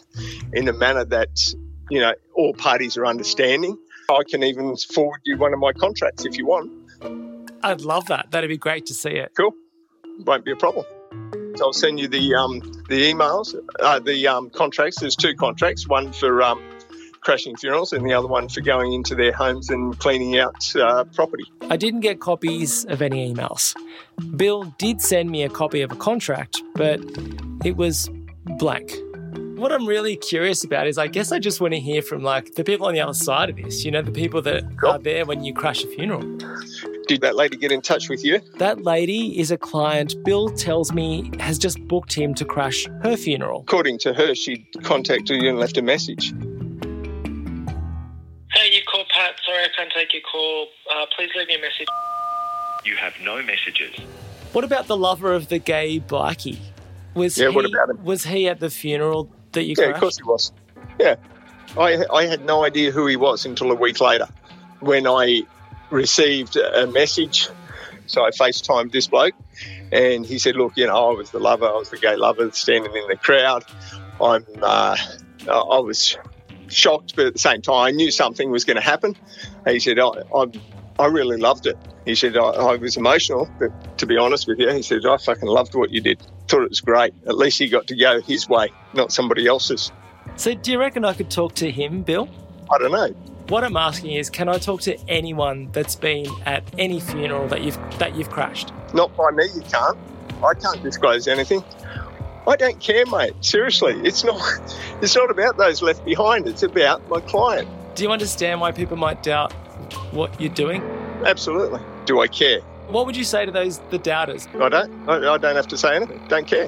in 0.54 0.68
a 0.68 0.74
manner 0.74 1.06
that 1.06 1.54
you 1.90 2.00
know 2.00 2.14
all 2.34 2.54
parties 2.54 2.98
are 2.98 3.06
understanding. 3.06 3.78
I 4.10 4.22
can 4.30 4.44
even 4.44 4.76
forward 4.76 5.22
you 5.24 5.38
one 5.38 5.54
of 5.54 5.60
my 5.60 5.74
contracts 5.74 6.26
if 6.26 6.38
you 6.38 6.46
want. 6.46 6.72
I'd 7.64 7.82
love 7.82 8.08
that. 8.08 8.32
That'd 8.32 8.50
be 8.50 8.58
great 8.58 8.86
to 8.88 8.94
see 8.94 9.12
it. 9.12 9.32
Cool, 9.38 9.54
won't 10.20 10.46
be 10.46 10.52
a 10.52 10.56
problem. 10.56 10.86
So 11.56 11.66
I'll 11.66 11.74
send 11.74 12.00
you 12.00 12.08
the 12.08 12.36
um, 12.36 12.60
the 12.90 13.14
emails, 13.14 13.56
uh, 13.80 14.00
the 14.00 14.28
um, 14.28 14.50
contracts. 14.50 15.00
There's 15.00 15.16
two 15.16 15.36
contracts. 15.36 15.88
One 15.88 16.12
for 16.12 16.42
um, 16.42 16.62
crashing 17.24 17.56
funerals 17.56 17.94
and 17.94 18.06
the 18.06 18.14
other 18.14 18.28
one 18.28 18.50
for 18.50 18.62
going 18.62 18.94
into 18.94 19.16
their 19.16 19.32
homes 19.32 19.70
and 19.70 19.98
cleaning 20.00 20.38
out 20.38 20.76
uh, 20.76 21.04
property. 21.06 21.46
I 21.70 21.78
didn't 21.78 22.02
get 22.02 22.20
copies 22.20 22.86
of 22.86 23.02
any 23.02 23.34
emails. 23.34 23.76
Bill 24.36 24.64
did 24.78 25.02
send 25.02 25.30
me 25.30 25.44
a 25.44 25.50
copy 25.50 25.82
of 25.82 25.92
a 25.92 25.96
contract, 25.96 26.62
but 26.76 27.00
it 27.64 27.78
was 27.78 28.10
blank. 28.58 28.94
What 29.56 29.72
I'm 29.72 29.86
really 29.86 30.18
curious 30.18 30.64
about 30.64 30.88
is 30.88 30.98
I 30.98 31.08
guess 31.08 31.32
I 31.32 31.40
just 31.40 31.62
want 31.62 31.74
to 31.74 31.80
hear 31.80 32.02
from 32.02 32.22
like 32.22 32.56
the 32.56 32.64
people 32.64 32.88
on 32.88 32.94
the 32.94 33.02
other 33.02 33.14
side 33.14 33.50
of 33.50 33.56
this, 33.56 33.86
you 33.86 33.92
know, 33.92 34.02
the 34.02 34.12
people 34.12 34.42
that 34.42 34.64
cool. 34.78 34.92
are 34.92 35.00
there 35.00 35.26
when 35.26 35.44
you 35.44 35.54
crash 35.54 35.84
a 35.84 35.88
funeral. 35.88 36.22
Did 37.08 37.22
that 37.22 37.36
lady 37.36 37.58
get 37.58 37.72
in 37.72 37.82
touch 37.82 38.10
with 38.10 38.24
you? 38.24 38.40
That 38.58 38.84
lady 38.84 39.40
is 39.40 39.52
a 39.52 39.58
client 39.58 40.22
Bill 40.24 40.50
tells 40.50 40.92
me 40.92 41.32
has 41.40 41.58
just 41.58 41.80
booked 41.88 42.14
him 42.14 42.34
to 42.36 42.46
crash 42.46 42.88
her 43.04 43.16
funeral. 43.16 43.62
According 43.62 44.00
to 44.00 44.14
her, 44.14 44.36
she 44.36 44.66
contacted 44.84 45.42
you 45.42 45.50
and 45.50 45.60
left 45.60 45.78
a 45.78 45.82
message. 45.82 46.34
Hey, 48.64 48.74
you 48.78 48.82
called 48.90 49.10
Pat. 49.10 49.34
Sorry 49.46 49.62
I 49.62 49.68
can't 49.76 49.92
take 49.92 50.14
your 50.14 50.22
call. 50.22 50.68
Uh, 50.90 51.06
please 51.14 51.30
leave 51.36 51.48
me 51.48 51.56
a 51.56 51.60
message. 51.60 51.88
You 52.86 52.96
have 52.96 53.14
no 53.22 53.44
messages. 53.44 53.94
What 54.54 54.64
about 54.64 54.88
the 54.88 54.96
lover 54.96 55.34
of 55.34 55.50
the 55.50 55.60
gay 55.60 56.00
bikie? 56.00 56.60
Was 57.14 57.38
yeah, 57.38 57.50
he, 57.50 57.56
what 57.58 57.66
about 57.66 57.90
him? 57.90 58.06
Was 58.06 58.24
he 58.24 58.48
at 58.48 58.62
the 58.62 58.70
funeral 58.70 59.30
that 59.52 59.64
you 59.64 59.76
Yeah, 59.78 59.88
crashed? 59.88 59.96
of 59.96 60.00
course 60.00 60.18
he 60.18 60.24
was. 60.24 60.54
Yeah. 60.98 61.16
I, 61.78 62.06
I 62.14 62.26
had 62.26 62.46
no 62.46 62.64
idea 62.64 62.92
who 62.92 63.06
he 63.06 63.18
was 63.18 63.46
until 63.46 63.70
a 63.70 63.76
week 63.76 64.00
later 64.00 64.30
when 64.80 65.08
I 65.08 65.42
received 65.90 66.56
a 66.56 66.88
message. 66.88 67.50
So 68.06 68.24
I 68.24 68.30
FaceTimed 68.30 68.94
this 68.94 69.08
bloke 69.08 69.34
And 69.92 70.26
he 70.26 70.40
said, 70.40 70.56
Look, 70.56 70.78
you 70.78 70.88
know, 70.88 71.12
I 71.12 71.14
was 71.18 71.32
the 71.32 71.40
lover, 71.40 71.66
I 71.66 71.74
was 71.74 71.90
the 71.90 71.98
gay 71.98 72.16
lover 72.16 72.50
standing 72.52 72.96
in 72.96 73.08
the 73.10 73.18
crowd. 73.18 73.66
I'm, 74.22 74.46
uh, 74.62 74.96
I 75.50 75.80
was 75.80 76.18
shocked, 76.68 77.16
but 77.16 77.28
at 77.28 77.34
the 77.34 77.40
same 77.40 77.62
time, 77.62 77.76
I 77.88 77.92
knew 77.92 78.12
something 78.12 78.50
was 78.52 78.66
going 78.66 78.78
to 78.78 78.84
happen. 78.84 79.16
And 79.66 79.74
he 79.74 79.80
said, 79.80 80.00
I, 80.00 80.08
I, 80.36 80.46
I 81.00 81.08
really 81.08 81.38
loved 81.38 81.66
it. 81.66 81.78
He 82.06 82.16
said, 82.16 82.38
I, 82.38 82.42
I 82.42 82.76
was 82.76 82.98
emotional, 82.98 83.50
but 83.60 83.98
to 83.98 84.06
be 84.06 84.18
honest 84.18 84.48
with 84.48 84.60
you, 84.60 84.70
he 84.72 84.82
said, 84.82 85.06
I 85.06 85.18
fucking 85.18 85.48
loved 85.48 85.76
what 85.76 85.92
you 85.92 86.02
did. 86.02 86.22
Thought 86.48 86.64
it 86.64 86.70
was 86.70 86.82
great. 86.82 87.14
At 87.26 87.38
least 87.38 87.60
he 87.60 87.70
got 87.70 87.88
to 87.88 87.96
go 87.96 88.22
his 88.22 88.50
way, 88.50 88.70
not 88.94 89.12
somebody 89.12 89.48
else's. 89.48 89.92
So, 90.36 90.54
do 90.54 90.72
you 90.72 90.80
reckon 90.80 91.06
I 91.06 91.14
could 91.14 91.30
talk 91.30 91.56
to 91.56 91.70
him, 91.70 92.02
Bill? 92.02 92.28
I 92.72 92.78
don't 92.78 92.92
know. 92.92 93.10
What 93.50 93.64
I'm 93.64 93.78
asking 93.78 94.14
is, 94.14 94.30
can 94.30 94.48
I 94.48 94.58
talk 94.58 94.82
to 94.82 94.98
anyone 95.08 95.70
that's 95.74 95.96
been 95.96 96.28
at 96.46 96.64
any 96.78 97.00
funeral 97.00 97.48
that 97.50 97.62
you've 97.62 97.78
that 98.00 98.16
you've 98.16 98.30
crashed? 98.30 98.72
Not 98.94 99.16
by 99.18 99.32
me, 99.32 99.46
you 99.54 99.62
can't. 99.62 99.98
I 100.44 100.54
can't 100.54 100.82
disclose 100.82 101.28
anything. 101.28 101.64
I 102.46 102.56
don't 102.56 102.80
care, 102.80 103.06
mate. 103.06 103.34
Seriously, 103.42 103.94
it's 104.04 104.24
not. 104.24 104.42
It's 105.02 105.16
not 105.16 105.32
about 105.32 105.58
those 105.58 105.82
left 105.82 106.04
behind. 106.06 106.48
It's 106.48 106.64
about 106.64 107.08
my 107.10 107.22
client. 107.22 107.68
Do 107.96 108.04
you 108.04 108.12
understand 108.12 108.60
why 108.60 108.72
people 108.72 108.98
might 108.98 109.24
doubt 109.24 109.54
what 110.12 110.40
you're 110.42 110.54
doing? 110.54 110.82
Absolutely. 111.26 111.80
Do 112.06 112.20
I 112.20 112.28
care? 112.28 112.60
What 112.88 113.06
would 113.06 113.16
you 113.16 113.24
say 113.24 113.46
to 113.46 113.52
those 113.52 113.80
the 113.92 113.98
doubters? 113.98 114.48
I 114.60 114.70
don't. 114.70 115.10
I, 115.10 115.34
I 115.34 115.38
don't 115.38 115.56
have 115.56 115.68
to 115.70 115.78
say 115.78 115.96
anything. 115.96 116.22
Don't 116.28 116.48
care. 116.48 116.68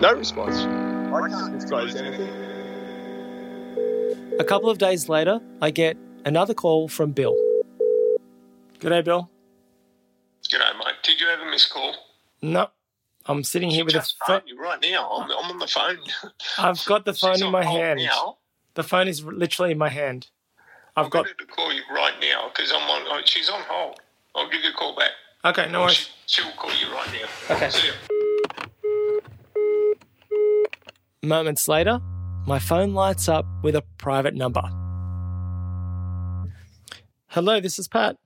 No 0.00 0.12
response. 0.14 0.56
I 0.58 1.28
can't 1.28 1.58
disclose 1.58 1.94
anything. 1.94 2.28
A 4.40 4.44
couple 4.44 4.70
of 4.70 4.78
days 4.78 5.08
later, 5.08 5.40
I 5.60 5.70
get 5.70 5.96
another 6.24 6.54
call 6.54 6.88
from 6.88 7.12
Bill. 7.12 7.36
Good 8.78 8.90
day, 8.90 9.02
Bill. 9.02 9.30
Good 10.50 10.58
day, 10.58 10.64
mate. 10.78 10.94
Did 11.02 11.20
you 11.20 11.26
have 11.26 11.40
a 11.40 11.50
missed 11.50 11.70
call? 11.70 11.94
No, 12.42 12.68
I'm 13.28 13.44
sitting 13.44 13.68
here 13.70 13.84
with 13.84 13.94
a 13.94 13.98
Just 13.98 14.16
phone. 14.26 14.40
phone 14.48 14.58
right 14.58 14.78
now. 14.82 15.10
I'm, 15.10 15.30
I'm 15.30 15.50
on 15.52 15.58
the 15.58 15.66
phone. 15.66 15.98
I've 16.56 16.82
got 16.86 17.04
the 17.04 17.12
phone 17.22 17.42
in 17.42 17.50
my 17.52 17.62
hand. 17.64 18.00
Now. 18.02 18.38
The 18.74 18.82
phone 18.82 19.06
is 19.06 19.22
literally 19.22 19.72
in 19.72 19.78
my 19.78 19.90
hand. 19.90 20.28
I've 20.96 21.06
I've 21.06 21.10
got. 21.12 21.26
got 21.26 21.38
to 21.38 21.44
call 21.46 21.72
you 21.72 21.82
right 21.94 22.14
now 22.20 22.48
because 22.48 22.72
I'm 22.72 22.88
on. 22.88 23.02
oh, 23.06 23.20
She's 23.24 23.50
on 23.50 23.60
hold. 23.68 24.00
I'll 24.34 24.48
give 24.50 24.62
you 24.64 24.70
a 24.70 24.72
call 24.72 24.96
back. 24.96 25.10
Okay, 25.44 25.70
no 25.70 25.82
worries. 25.82 26.10
She, 26.26 26.42
she'll 26.42 26.52
call 26.52 26.70
you 26.72 26.92
right 26.92 27.08
now. 27.12 27.54
Okay. 27.56 27.70
See 27.70 27.86
ya. 27.88 27.92
Moments 31.22 31.68
later, 31.68 32.00
my 32.46 32.58
phone 32.58 32.94
lights 32.94 33.28
up 33.28 33.44
with 33.62 33.76
a 33.76 33.82
private 33.98 34.34
number. 34.34 34.62
Hello, 37.28 37.60
this 37.60 37.78
is 37.78 37.88
Pat. 37.88 38.16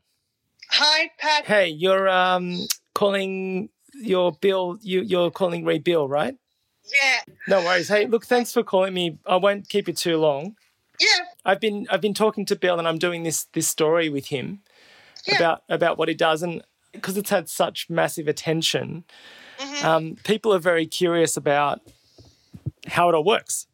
Hi, 0.71 1.11
Pat. 1.19 1.45
Hey, 1.45 1.69
you're 1.69 2.09
um 2.09 2.67
calling 2.95 3.69
your 4.03 4.33
bill. 4.33 4.79
You 4.83 5.03
you're 5.03 5.31
calling 5.31 5.65
Ray 5.65 5.79
Bill, 5.79 6.09
right? 6.09 6.35
Yeah, 6.85 7.21
No 7.47 7.61
worries. 7.61 7.89
Hey, 7.89 8.07
look, 8.07 8.27
thanks 8.27 8.53
for 8.53 8.63
calling 8.65 8.93
me. 8.93 9.19
I 9.27 9.37
won't 9.37 9.69
keep 9.69 9.87
you 9.87 9.95
too 9.95 10.17
long. 10.19 10.57
yeah, 11.01 11.25
I've 11.45 11.61
been 11.61 11.87
I've 11.91 12.01
been 12.01 12.15
talking 12.15 12.45
to 12.47 12.57
Bill 12.57 12.79
and 12.79 12.89
I'm 12.89 12.99
doing 12.99 13.23
this 13.23 13.45
this 13.53 13.69
story 13.69 14.09
with 14.09 14.27
him 14.27 14.61
Yeah. 15.27 15.37
about 15.37 15.63
about 15.69 15.97
what 15.99 16.09
he 16.09 16.15
does 16.15 16.43
and 16.43 16.63
because 16.93 17.17
it's 17.17 17.31
had 17.31 17.49
such 17.49 17.89
massive 17.89 18.29
attention, 18.29 19.05
um, 19.83 20.17
people 20.25 20.53
are 20.53 20.59
very 20.59 20.87
curious 20.87 21.37
about 21.39 21.81
how 22.87 23.09
it 23.09 23.15
all 23.15 23.25
works. 23.25 23.67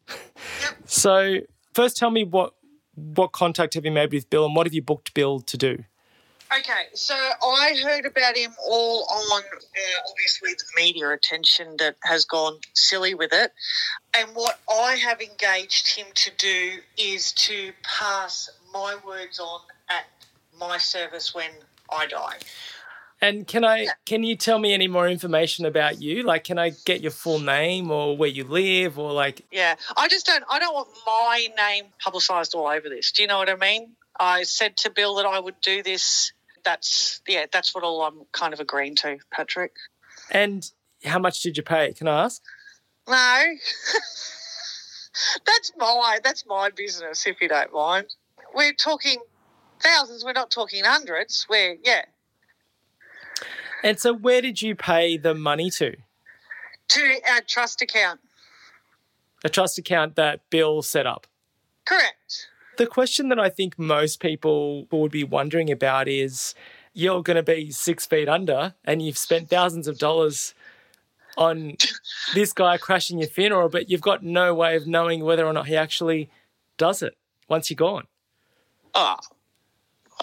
Yep. 0.61 0.75
so 0.85 1.39
first, 1.73 1.97
tell 1.97 2.11
me 2.11 2.23
what 2.23 2.53
what 2.95 3.31
contact 3.31 3.73
have 3.73 3.85
you 3.85 3.91
made 3.91 4.11
with 4.13 4.29
Bill 4.29 4.45
and 4.45 4.55
what 4.55 4.67
have 4.67 4.73
you 4.73 4.81
booked 4.81 5.13
Bill 5.13 5.39
to 5.41 5.57
do? 5.57 5.83
Okay, 6.57 6.87
so 6.95 7.13
I 7.13 7.75
heard 7.83 8.07
about 8.07 8.35
him 8.35 8.51
all 8.67 9.05
on 9.11 9.43
uh, 9.43 10.09
obviously 10.09 10.53
the 10.53 10.63
media 10.75 11.11
attention 11.11 11.75
that 11.77 11.95
has 12.03 12.25
gone 12.25 12.57
silly 12.73 13.13
with 13.13 13.31
it. 13.33 13.51
And 14.17 14.29
what 14.33 14.59
I 14.67 14.95
have 14.95 15.21
engaged 15.21 15.95
him 15.95 16.07
to 16.15 16.31
do 16.37 16.79
is 16.97 17.33
to 17.33 17.71
pass 17.83 18.49
my 18.73 18.97
words 19.05 19.39
on 19.39 19.61
at 19.91 20.05
my 20.59 20.79
service 20.79 21.35
when 21.35 21.51
I 21.91 22.07
die. 22.07 22.37
And 23.21 23.45
can 23.45 23.65
I 23.65 23.87
can 24.05 24.23
you 24.23 24.35
tell 24.35 24.59
me 24.59 24.73
any 24.73 24.87
more 24.87 25.07
information 25.07 25.65
about 25.65 26.01
you? 26.01 26.23
Like, 26.23 26.45
can 26.45 26.57
I 26.57 26.71
get 26.85 27.01
your 27.01 27.11
full 27.11 27.39
name 27.39 27.91
or 27.91 28.15
where 28.15 28.29
you 28.29 28.45
live 28.45 28.97
or 28.97 29.11
like? 29.11 29.45
Yeah, 29.51 29.75
I 29.97 30.07
just 30.07 30.25
don't. 30.25 30.43
I 30.49 30.57
don't 30.57 30.73
want 30.73 30.87
my 31.05 31.47
name 31.57 31.85
publicised 31.99 32.55
all 32.55 32.67
over 32.67 32.87
this. 32.87 33.11
Do 33.11 33.21
you 33.21 33.27
know 33.27 33.37
what 33.37 33.49
I 33.49 33.55
mean? 33.55 33.95
I 34.19 34.43
said 34.43 34.77
to 34.77 34.89
Bill 34.89 35.15
that 35.15 35.25
I 35.25 35.39
would 35.39 35.59
do 35.61 35.83
this. 35.83 36.31
That's 36.63 37.21
yeah. 37.27 37.45
That's 37.51 37.73
what 37.73 37.83
all 37.83 38.01
I'm 38.01 38.21
kind 38.31 38.53
of 38.53 38.59
agreeing 38.59 38.95
to, 38.97 39.17
Patrick. 39.31 39.73
And 40.31 40.69
how 41.03 41.19
much 41.19 41.41
did 41.41 41.57
you 41.57 41.63
pay? 41.63 41.93
Can 41.93 42.07
I 42.07 42.23
ask? 42.25 42.41
No, 43.07 43.15
that's 45.45 45.71
my 45.77 46.19
that's 46.23 46.45
my 46.45 46.69
business. 46.69 47.25
If 47.25 47.41
you 47.41 47.47
don't 47.49 47.73
mind, 47.73 48.07
we're 48.53 48.73
talking 48.73 49.17
thousands. 49.81 50.23
We're 50.23 50.33
not 50.33 50.51
talking 50.51 50.83
hundreds. 50.83 51.45
We're 51.49 51.77
yeah. 51.83 52.03
And 53.83 53.99
so, 53.99 54.13
where 54.13 54.41
did 54.41 54.61
you 54.61 54.75
pay 54.75 55.17
the 55.17 55.33
money 55.33 55.69
to? 55.71 55.95
To 56.89 57.21
our 57.31 57.41
trust 57.41 57.81
account. 57.81 58.19
A 59.43 59.49
trust 59.49 59.77
account 59.77 60.15
that 60.15 60.41
Bill 60.49 60.81
set 60.81 61.07
up. 61.07 61.27
Correct. 61.85 62.47
The 62.79 62.87
question 62.87 63.27
that 63.27 63.39
I 63.39 63.49
think 63.49 63.77
most 63.77 64.21
people 64.21 64.87
would 64.89 65.11
be 65.11 65.25
wondering 65.25 65.69
about 65.69 66.07
is 66.07 66.55
you're 66.93 67.21
going 67.21 67.35
to 67.35 67.43
be 67.43 67.71
six 67.71 68.05
feet 68.05 68.29
under 68.29 68.73
and 68.85 69.01
you've 69.01 69.17
spent 69.17 69.49
thousands 69.49 69.89
of 69.89 69.97
dollars 69.97 70.55
on 71.37 71.75
this 72.33 72.53
guy 72.53 72.77
crashing 72.77 73.19
your 73.19 73.27
funeral, 73.27 73.67
but 73.67 73.89
you've 73.89 73.99
got 73.99 74.23
no 74.23 74.55
way 74.55 74.77
of 74.77 74.87
knowing 74.87 75.25
whether 75.25 75.45
or 75.45 75.51
not 75.51 75.67
he 75.67 75.75
actually 75.75 76.29
does 76.77 77.01
it 77.01 77.17
once 77.49 77.69
you're 77.69 77.75
gone. 77.75 78.07
Oh, 78.95 79.17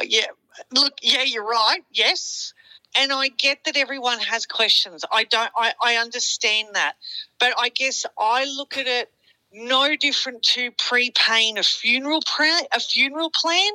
yeah. 0.03 0.29
Look, 0.73 0.95
yeah, 1.03 1.25
you're 1.25 1.47
right. 1.47 1.85
Yes. 1.93 2.55
And 2.99 3.13
I 3.13 3.29
get 3.29 3.65
that 3.65 3.77
everyone 3.77 4.21
has 4.21 4.47
questions. 4.47 5.05
I 5.13 5.25
don't 5.25 5.51
I, 5.59 5.75
I 5.85 5.97
understand 5.97 6.69
that. 6.73 6.95
But 7.39 7.53
I 7.59 7.69
guess 7.69 8.07
I 8.19 8.47
look 8.47 8.79
at 8.79 8.87
it 8.87 9.11
no 9.57 9.97
different 9.97 10.43
to 10.43 10.71
prepaying 10.73 11.59
a 11.59 11.63
funeral 11.63 12.21
plan 12.21 12.63
a 12.73 12.81
funeral 12.81 13.31
plan. 13.31 13.71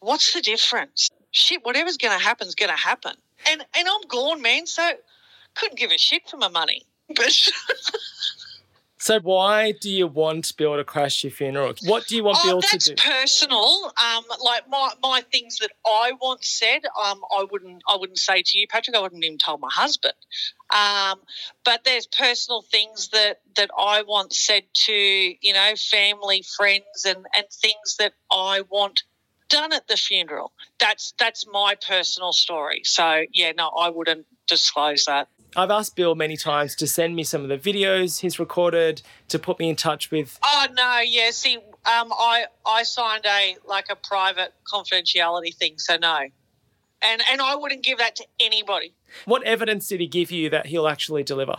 What's 0.00 0.34
the 0.34 0.40
difference? 0.40 1.08
Shit, 1.30 1.64
whatever's 1.64 1.96
gonna 1.96 2.18
happen's 2.18 2.54
gonna 2.54 2.76
happen. 2.76 3.14
And 3.50 3.64
and 3.76 3.88
I'm 3.88 4.08
gone, 4.08 4.42
man, 4.42 4.66
so 4.66 4.90
couldn't 5.54 5.78
give 5.78 5.92
a 5.92 5.98
shit 5.98 6.28
for 6.28 6.36
my 6.36 6.48
money. 6.48 6.82
But 7.08 7.32
So, 9.02 9.18
why 9.18 9.72
do 9.72 9.90
you 9.90 10.06
want 10.06 10.56
Bill 10.56 10.76
to 10.76 10.84
crash 10.84 11.24
your 11.24 11.32
funeral? 11.32 11.74
What 11.86 12.06
do 12.06 12.14
you 12.14 12.22
want 12.22 12.38
oh, 12.40 12.48
Bill 12.48 12.62
to 12.62 12.78
do? 12.78 12.94
that's 12.94 13.04
personal. 13.04 13.92
Um, 14.00 14.22
like 14.40 14.68
my, 14.68 14.90
my 15.02 15.22
things 15.22 15.58
that 15.58 15.72
I 15.84 16.12
once 16.20 16.46
said, 16.46 16.84
um, 16.84 17.20
I 17.36 17.44
wouldn't 17.50 17.82
I 17.88 17.96
wouldn't 17.96 18.20
say 18.20 18.44
to 18.46 18.58
you, 18.60 18.68
Patrick. 18.68 18.96
I 18.96 19.00
wouldn't 19.00 19.24
even 19.24 19.38
tell 19.38 19.58
my 19.58 19.70
husband. 19.72 20.14
Um, 20.72 21.18
but 21.64 21.82
there's 21.82 22.06
personal 22.06 22.62
things 22.62 23.08
that 23.08 23.40
that 23.56 23.70
I 23.76 24.02
once 24.02 24.38
said 24.38 24.62
to 24.86 24.92
you 24.92 25.52
know 25.52 25.72
family, 25.74 26.44
friends, 26.56 27.04
and 27.04 27.26
and 27.34 27.46
things 27.50 27.96
that 27.98 28.12
I 28.30 28.60
want 28.70 29.02
done 29.48 29.72
at 29.72 29.88
the 29.88 29.96
funeral. 29.96 30.52
That's 30.78 31.12
that's 31.18 31.44
my 31.52 31.74
personal 31.74 32.32
story. 32.32 32.82
So 32.84 33.24
yeah, 33.32 33.50
no, 33.50 33.66
I 33.66 33.90
wouldn't 33.90 34.26
disclose 34.46 35.06
that. 35.06 35.26
I've 35.54 35.70
asked 35.70 35.96
Bill 35.96 36.14
many 36.14 36.36
times 36.36 36.74
to 36.76 36.86
send 36.86 37.14
me 37.14 37.24
some 37.24 37.42
of 37.42 37.48
the 37.48 37.58
videos 37.58 38.20
he's 38.20 38.38
recorded, 38.38 39.02
to 39.28 39.38
put 39.38 39.58
me 39.58 39.68
in 39.68 39.76
touch 39.76 40.10
with. 40.10 40.38
Oh 40.42 40.66
no, 40.72 41.00
yeah. 41.00 41.30
See, 41.30 41.56
um, 41.56 42.12
I 42.12 42.46
I 42.64 42.84
signed 42.84 43.26
a 43.26 43.56
like 43.66 43.86
a 43.90 43.96
private 43.96 44.54
confidentiality 44.64 45.54
thing, 45.54 45.78
so 45.78 45.96
no, 45.96 46.20
and 47.02 47.22
and 47.30 47.42
I 47.42 47.54
wouldn't 47.54 47.82
give 47.82 47.98
that 47.98 48.16
to 48.16 48.26
anybody. 48.40 48.94
What 49.26 49.42
evidence 49.42 49.88
did 49.88 50.00
he 50.00 50.06
give 50.06 50.30
you 50.30 50.48
that 50.50 50.66
he'll 50.66 50.88
actually 50.88 51.22
deliver? 51.22 51.56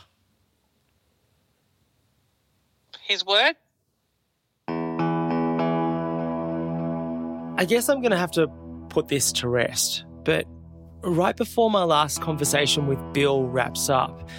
His 3.01 3.23
word. 3.25 3.55
I 7.55 7.65
guess 7.65 7.87
I'm 7.87 8.01
going 8.01 8.11
to 8.11 8.17
have 8.17 8.31
to 8.31 8.47
put 8.89 9.07
this 9.07 9.31
to 9.33 9.47
rest, 9.47 10.05
but 10.23 10.47
right 11.03 11.35
before 11.35 11.69
my 11.69 11.83
last 11.83 12.21
conversation 12.21 12.87
with 12.87 12.99
Bill 13.13 13.45
wraps 13.45 13.89
up, 13.89 14.29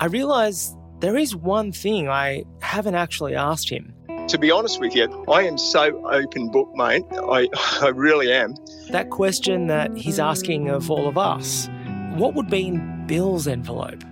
I 0.00 0.06
realise 0.06 0.74
there 1.00 1.16
is 1.16 1.36
one 1.36 1.72
thing 1.72 2.08
I 2.08 2.44
haven't 2.62 2.94
actually 2.94 3.34
asked 3.34 3.68
him. 3.68 3.92
To 4.28 4.38
be 4.38 4.50
honest 4.50 4.80
with 4.80 4.94
you, 4.94 5.24
I 5.28 5.42
am 5.42 5.56
so 5.56 6.04
open 6.08 6.50
book, 6.50 6.70
mate. 6.74 7.04
I, 7.12 7.48
I 7.80 7.88
really 7.88 8.32
am. 8.32 8.54
That 8.90 9.10
question 9.10 9.68
that 9.68 9.96
he's 9.96 10.18
asking 10.18 10.68
of 10.68 10.90
all 10.90 11.06
of 11.06 11.16
us 11.16 11.68
what 12.16 12.34
would 12.34 12.48
be 12.48 12.68
in 12.68 13.06
Bill's 13.06 13.46
envelope? 13.46 14.02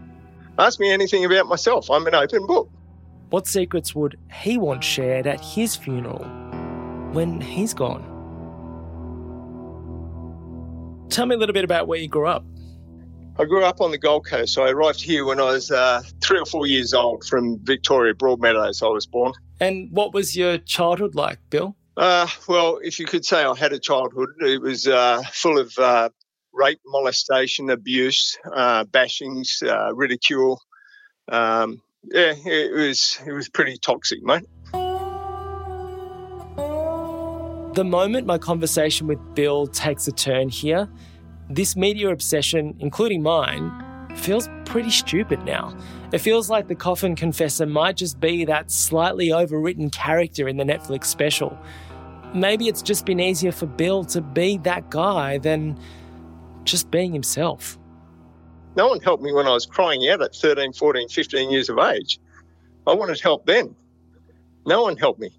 Ask 0.59 0.79
me 0.79 0.91
anything 0.91 1.25
about 1.25 1.47
myself. 1.47 1.91
I'm 1.91 2.07
an 2.07 2.15
open 2.15 2.47
book. 2.47 2.71
What 3.31 3.47
secrets 3.47 3.95
would 3.95 4.19
he 4.31 4.59
want 4.59 4.85
shared 4.85 5.27
at 5.27 5.41
his 5.41 5.75
funeral 5.75 6.23
when 7.13 7.41
he's 7.41 7.73
gone? 7.73 8.14
Tell 11.15 11.27
me 11.27 11.37
a 11.37 11.39
little 11.39 11.53
bit 11.53 11.63
about 11.63 11.87
where 11.87 12.01
you 12.01 12.09
grew 12.09 12.27
up. 12.27 12.45
I 13.39 13.45
grew 13.45 13.63
up 13.63 13.81
on 13.81 13.93
the 13.93 13.99
Gold 13.99 14.27
Coast. 14.27 14.53
So 14.53 14.65
I 14.65 14.71
arrived 14.71 15.01
here 15.01 15.25
when 15.25 15.39
I 15.39 15.45
was 15.45 15.71
uh, 15.71 16.03
three 16.21 16.41
or 16.41 16.45
four 16.45 16.67
years 16.67 16.93
old 16.93 17.25
from 17.25 17.61
Victoria, 17.63 18.15
Broadmeadows. 18.15 18.83
I 18.83 18.89
was 18.89 19.07
born. 19.07 19.33
And 19.61 19.93
what 19.93 20.13
was 20.13 20.37
your 20.37 20.59
childhood 20.59 21.15
like, 21.15 21.39
Bill? 21.51 21.77
Uh, 21.97 22.27
well, 22.49 22.81
if 22.83 22.99
you 22.99 23.07
could 23.07 23.25
say 23.25 23.45
I 23.45 23.55
had 23.57 23.73
a 23.73 23.79
childhood, 23.79 24.31
it 24.41 24.61
was 24.61 24.89
uh, 24.89 25.23
full 25.31 25.57
of 25.57 25.79
uh, 25.79 26.09
rape, 26.53 26.81
molestation, 26.85 27.71
abuse, 27.71 28.37
uh, 28.53 28.83
bashings, 28.83 29.63
uh, 29.63 29.95
ridicule. 29.95 30.61
Um, 31.31 31.81
yeah, 32.11 32.35
it 32.37 32.73
was 32.73 33.21
it 33.25 33.33
was 33.33 33.49
pretty 33.49 33.77
toxic, 33.77 34.21
mate. 34.25 34.47
The 37.75 37.83
moment 37.83 38.25
my 38.25 38.39
conversation 38.39 39.09
with 39.09 39.19
Bill 39.35 39.67
takes 39.67 40.07
a 40.07 40.13
turn 40.13 40.49
here, 40.49 40.89
this 41.51 41.75
media 41.75 42.11
obsession, 42.11 42.77
including 42.79 43.21
mine, 43.21 43.69
feels 44.15 44.49
pretty 44.65 44.91
stupid 44.91 45.45
now. 45.45 45.77
It 46.13 46.19
feels 46.19 46.49
like 46.49 46.69
the 46.69 46.77
coffin 46.77 47.17
confessor 47.17 47.67
might 47.67 47.97
just 47.97 48.21
be 48.21 48.45
that 48.45 48.71
slightly 48.71 49.31
overwritten 49.31 49.91
character 49.91 50.47
in 50.47 50.57
the 50.57 50.63
Netflix 50.63 51.07
special. 51.07 51.59
Maybe 52.33 52.69
it's 52.69 52.81
just 52.81 53.07
been 53.07 53.19
easier 53.19 53.51
for 53.51 53.67
Bill 53.67 54.05
to 54.05 54.21
be 54.21 54.59
that 54.59 54.89
guy 54.91 55.39
than 55.39 55.77
just 56.63 56.93
being 56.93 57.13
himself. 57.13 57.77
No 58.77 58.87
one 58.87 59.01
helped 59.01 59.25
me 59.25 59.33
when 59.33 59.49
I 59.49 59.53
was 59.53 59.67
crying 59.67 60.09
out 60.11 60.23
at 60.23 60.33
13, 60.37 60.75
14, 60.75 61.09
15 61.09 61.51
years 61.51 61.69
of 61.69 61.81
age. 61.81 62.21
I 62.87 62.95
wanted 62.95 63.19
help 63.19 63.47
then. 63.47 63.75
No 64.65 64.85
one 64.85 64.97
helped 64.97 65.19
me. 65.19 65.37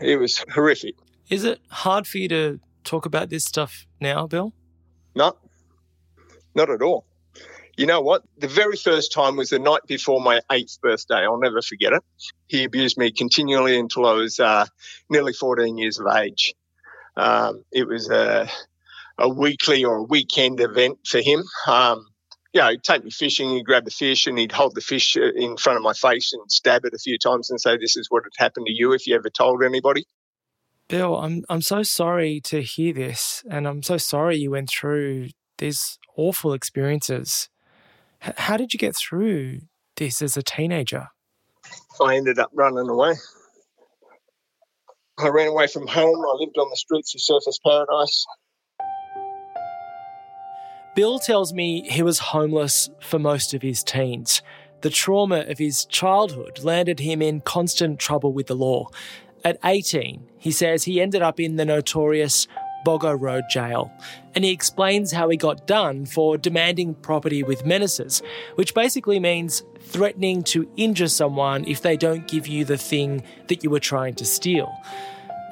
It 0.00 0.18
was 0.18 0.42
horrific. 0.54 0.94
Is 1.30 1.44
it 1.44 1.60
hard 1.68 2.08
for 2.08 2.18
you 2.18 2.28
to 2.28 2.60
talk 2.82 3.06
about 3.06 3.30
this 3.30 3.44
stuff 3.44 3.86
now, 4.00 4.26
Bill? 4.26 4.52
No, 5.14 5.36
not 6.56 6.70
at 6.70 6.82
all. 6.82 7.06
You 7.76 7.86
know 7.86 8.00
what? 8.00 8.24
The 8.36 8.48
very 8.48 8.76
first 8.76 9.12
time 9.12 9.36
was 9.36 9.50
the 9.50 9.60
night 9.60 9.82
before 9.86 10.20
my 10.20 10.40
eighth 10.50 10.80
birthday. 10.82 11.22
I'll 11.22 11.38
never 11.38 11.62
forget 11.62 11.92
it. 11.92 12.02
He 12.48 12.64
abused 12.64 12.98
me 12.98 13.12
continually 13.12 13.78
until 13.78 14.06
I 14.06 14.12
was 14.12 14.40
uh, 14.40 14.66
nearly 15.08 15.32
14 15.32 15.78
years 15.78 16.00
of 16.00 16.06
age. 16.14 16.52
Um, 17.16 17.64
it 17.72 17.86
was 17.86 18.10
a, 18.10 18.48
a, 19.18 19.28
weekly 19.28 19.84
or 19.84 19.98
a 19.98 20.02
weekend 20.02 20.60
event 20.60 20.98
for 21.06 21.20
him. 21.20 21.44
Um, 21.68 22.06
you 22.52 22.60
know, 22.60 22.70
he'd 22.70 22.82
take 22.82 23.04
me 23.04 23.10
fishing, 23.10 23.50
he'd 23.50 23.66
grab 23.66 23.84
the 23.84 23.90
fish 23.92 24.26
and 24.26 24.36
he'd 24.36 24.52
hold 24.52 24.74
the 24.74 24.80
fish 24.80 25.16
in 25.16 25.56
front 25.56 25.76
of 25.76 25.82
my 25.82 25.92
face 25.92 26.32
and 26.32 26.50
stab 26.50 26.84
it 26.84 26.94
a 26.94 26.98
few 26.98 27.18
times 27.18 27.50
and 27.50 27.60
say, 27.60 27.76
This 27.76 27.96
is 27.96 28.08
what 28.10 28.24
had 28.24 28.42
happened 28.44 28.66
to 28.66 28.72
you 28.74 28.92
if 28.92 29.06
you 29.06 29.14
ever 29.14 29.30
told 29.30 29.62
anybody. 29.62 30.04
Bill, 30.90 31.16
I'm 31.18 31.44
I'm 31.48 31.62
so 31.62 31.84
sorry 31.84 32.40
to 32.46 32.62
hear 32.62 32.92
this, 32.92 33.44
and 33.48 33.68
I'm 33.68 33.80
so 33.80 33.96
sorry 33.96 34.38
you 34.38 34.50
went 34.50 34.70
through 34.70 35.28
these 35.58 36.00
awful 36.16 36.52
experiences. 36.52 37.48
H- 38.26 38.34
how 38.36 38.56
did 38.56 38.74
you 38.74 38.78
get 38.78 38.96
through 38.96 39.60
this 39.96 40.20
as 40.20 40.36
a 40.36 40.42
teenager? 40.42 41.06
I 42.04 42.16
ended 42.16 42.40
up 42.40 42.50
running 42.54 42.88
away. 42.88 43.14
I 45.16 45.28
ran 45.28 45.46
away 45.46 45.68
from 45.68 45.86
home. 45.86 46.18
I 46.18 46.34
lived 46.40 46.58
on 46.58 46.68
the 46.68 46.76
streets 46.76 47.14
of 47.14 47.20
Surfers 47.20 47.60
Paradise. 47.64 48.26
Bill 50.96 51.20
tells 51.20 51.52
me 51.52 51.88
he 51.88 52.02
was 52.02 52.18
homeless 52.18 52.90
for 53.00 53.20
most 53.20 53.54
of 53.54 53.62
his 53.62 53.84
teens. 53.84 54.42
The 54.80 54.90
trauma 54.90 55.44
of 55.46 55.58
his 55.58 55.84
childhood 55.84 56.64
landed 56.64 56.98
him 56.98 57.22
in 57.22 57.42
constant 57.42 58.00
trouble 58.00 58.32
with 58.32 58.48
the 58.48 58.56
law, 58.56 58.88
at 59.44 59.58
18, 59.64 60.28
he 60.38 60.50
says 60.50 60.84
he 60.84 61.00
ended 61.00 61.22
up 61.22 61.40
in 61.40 61.56
the 61.56 61.64
notorious 61.64 62.46
Boggo 62.84 63.18
Road 63.18 63.44
jail, 63.50 63.92
and 64.34 64.44
he 64.44 64.50
explains 64.50 65.12
how 65.12 65.28
he 65.28 65.36
got 65.36 65.66
done 65.66 66.06
for 66.06 66.38
demanding 66.38 66.94
property 66.94 67.42
with 67.42 67.66
menaces, 67.66 68.22
which 68.54 68.74
basically 68.74 69.20
means 69.20 69.62
threatening 69.80 70.42
to 70.44 70.70
injure 70.76 71.08
someone 71.08 71.64
if 71.66 71.82
they 71.82 71.96
don't 71.96 72.26
give 72.26 72.46
you 72.46 72.64
the 72.64 72.78
thing 72.78 73.22
that 73.48 73.62
you 73.62 73.70
were 73.70 73.80
trying 73.80 74.14
to 74.14 74.24
steal. 74.24 74.74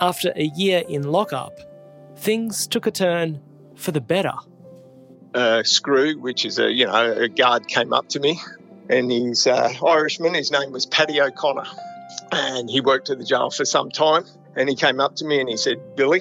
After 0.01 0.33
a 0.37 0.51
year 0.57 0.85
in 0.89 1.03
lockup, 1.03 1.59
things 2.17 2.67
took 2.67 2.87
a 2.87 2.91
turn 2.91 3.41
for 3.75 3.93
the 3.93 4.01
better. 4.01 4.35
Uh, 5.35 5.63
Screw, 5.63 6.19
which 6.19 6.45
is 6.47 6.59
a 6.59 6.71
you 6.71 6.87
know 6.87 7.13
a 7.13 7.29
guard, 7.29 7.69
came 7.69 7.93
up 7.93 8.09
to 8.09 8.21
me, 8.21 8.41
and 8.89 9.11
he's 9.11 9.47
uh, 9.47 9.73
Irishman. 9.87 10.35
His 10.35 10.51
name 10.51 10.73
was 10.73 10.87
Paddy 10.87 11.21
O'Connor 11.21 11.67
and 12.33 12.69
he 12.69 12.81
worked 12.81 13.11
at 13.11 13.19
the 13.19 13.25
jail 13.25 13.51
for 13.51 13.65
some 13.65 13.91
time. 13.91 14.25
And 14.57 14.69
he 14.69 14.75
came 14.75 15.01
up 15.01 15.17
to 15.17 15.25
me 15.25 15.41
and 15.41 15.49
he 15.49 15.57
said, 15.57 15.97
Billy, 15.97 16.21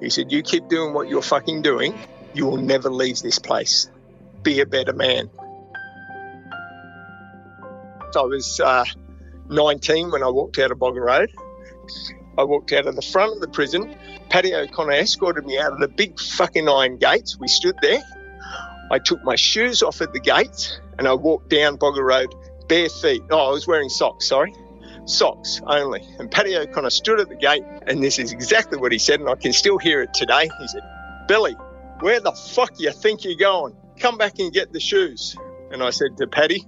he 0.00 0.10
said, 0.10 0.30
you 0.30 0.42
keep 0.42 0.68
doing 0.68 0.92
what 0.92 1.08
you're 1.08 1.22
fucking 1.22 1.62
doing, 1.62 1.98
you 2.34 2.46
will 2.46 2.58
never 2.58 2.90
leave 2.90 3.20
this 3.20 3.38
place. 3.38 3.90
Be 4.42 4.60
a 4.60 4.66
better 4.66 4.92
man. 4.92 5.30
I 8.14 8.20
was 8.20 8.60
uh, 8.60 8.84
19 9.48 10.10
when 10.10 10.22
I 10.22 10.28
walked 10.28 10.58
out 10.58 10.70
of 10.70 10.78
Boggo 10.78 11.00
Road. 11.00 11.30
I 12.36 12.44
walked 12.44 12.72
out 12.72 12.86
of 12.86 12.96
the 12.96 13.02
front 13.02 13.34
of 13.34 13.40
the 13.40 13.48
prison. 13.48 13.96
Paddy 14.28 14.54
O'Connor 14.54 14.92
escorted 14.92 15.46
me 15.46 15.58
out 15.58 15.72
of 15.72 15.78
the 15.78 15.88
big 15.88 16.18
fucking 16.18 16.68
iron 16.68 16.98
gates. 16.98 17.38
We 17.38 17.48
stood 17.48 17.76
there. 17.80 18.02
I 18.90 18.98
took 18.98 19.24
my 19.24 19.36
shoes 19.36 19.82
off 19.82 20.02
at 20.02 20.12
the 20.12 20.20
gates 20.20 20.78
and 20.98 21.08
I 21.08 21.14
walked 21.14 21.48
down 21.48 21.78
Boggo 21.78 22.02
Road 22.02 22.34
bare 22.68 22.90
feet. 22.90 23.22
Oh, 23.30 23.48
I 23.48 23.50
was 23.50 23.66
wearing 23.66 23.88
socks, 23.88 24.28
sorry 24.28 24.52
socks 25.04 25.60
only. 25.66 26.02
And 26.18 26.30
Paddy 26.30 26.56
O'Connor 26.56 26.90
stood 26.90 27.20
at 27.20 27.28
the 27.28 27.36
gate, 27.36 27.64
and 27.86 28.02
this 28.02 28.18
is 28.18 28.32
exactly 28.32 28.78
what 28.78 28.92
he 28.92 28.98
said, 28.98 29.20
and 29.20 29.28
I 29.28 29.34
can 29.34 29.52
still 29.52 29.78
hear 29.78 30.02
it 30.02 30.14
today. 30.14 30.48
He 30.58 30.68
said, 30.68 30.82
Billy, 31.28 31.54
where 32.00 32.20
the 32.20 32.32
fuck 32.32 32.72
you 32.78 32.90
think 32.92 33.24
you're 33.24 33.36
going? 33.36 33.76
Come 33.98 34.18
back 34.18 34.38
and 34.38 34.52
get 34.52 34.72
the 34.72 34.80
shoes. 34.80 35.36
And 35.70 35.82
I 35.82 35.90
said 35.90 36.16
to 36.18 36.26
Paddy, 36.26 36.66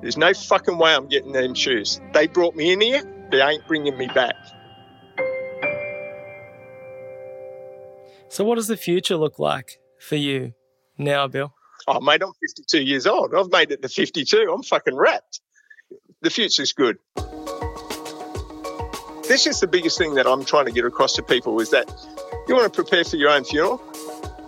there's 0.00 0.16
no 0.16 0.32
fucking 0.32 0.78
way 0.78 0.94
I'm 0.94 1.08
getting 1.08 1.32
them 1.32 1.54
shoes. 1.54 2.00
They 2.12 2.26
brought 2.26 2.54
me 2.54 2.72
in 2.72 2.80
here, 2.80 3.02
they 3.30 3.40
ain't 3.40 3.66
bringing 3.66 3.96
me 3.96 4.06
back. 4.06 4.34
So, 8.28 8.44
what 8.44 8.54
does 8.54 8.68
the 8.68 8.76
future 8.76 9.16
look 9.16 9.38
like 9.38 9.80
for 9.98 10.14
you 10.14 10.54
now, 10.96 11.26
Bill? 11.26 11.52
Oh, 11.88 12.00
mate, 12.00 12.22
I'm 12.22 12.32
52 12.40 12.82
years 12.82 13.06
old. 13.06 13.34
I've 13.34 13.50
made 13.50 13.72
it 13.72 13.82
to 13.82 13.88
52. 13.88 14.52
I'm 14.54 14.62
fucking 14.62 14.94
rapt. 14.94 15.40
The 16.22 16.30
future's 16.30 16.72
good 16.72 16.98
this 19.30 19.46
is 19.46 19.60
the 19.60 19.66
biggest 19.68 19.96
thing 19.96 20.14
that 20.14 20.26
I'm 20.26 20.44
trying 20.44 20.66
to 20.66 20.72
get 20.72 20.84
across 20.84 21.12
to 21.12 21.22
people 21.22 21.60
is 21.60 21.70
that 21.70 21.88
you 22.48 22.54
want 22.56 22.72
to 22.72 22.82
prepare 22.82 23.04
for 23.04 23.14
your 23.14 23.30
own 23.30 23.44
funeral, 23.44 23.80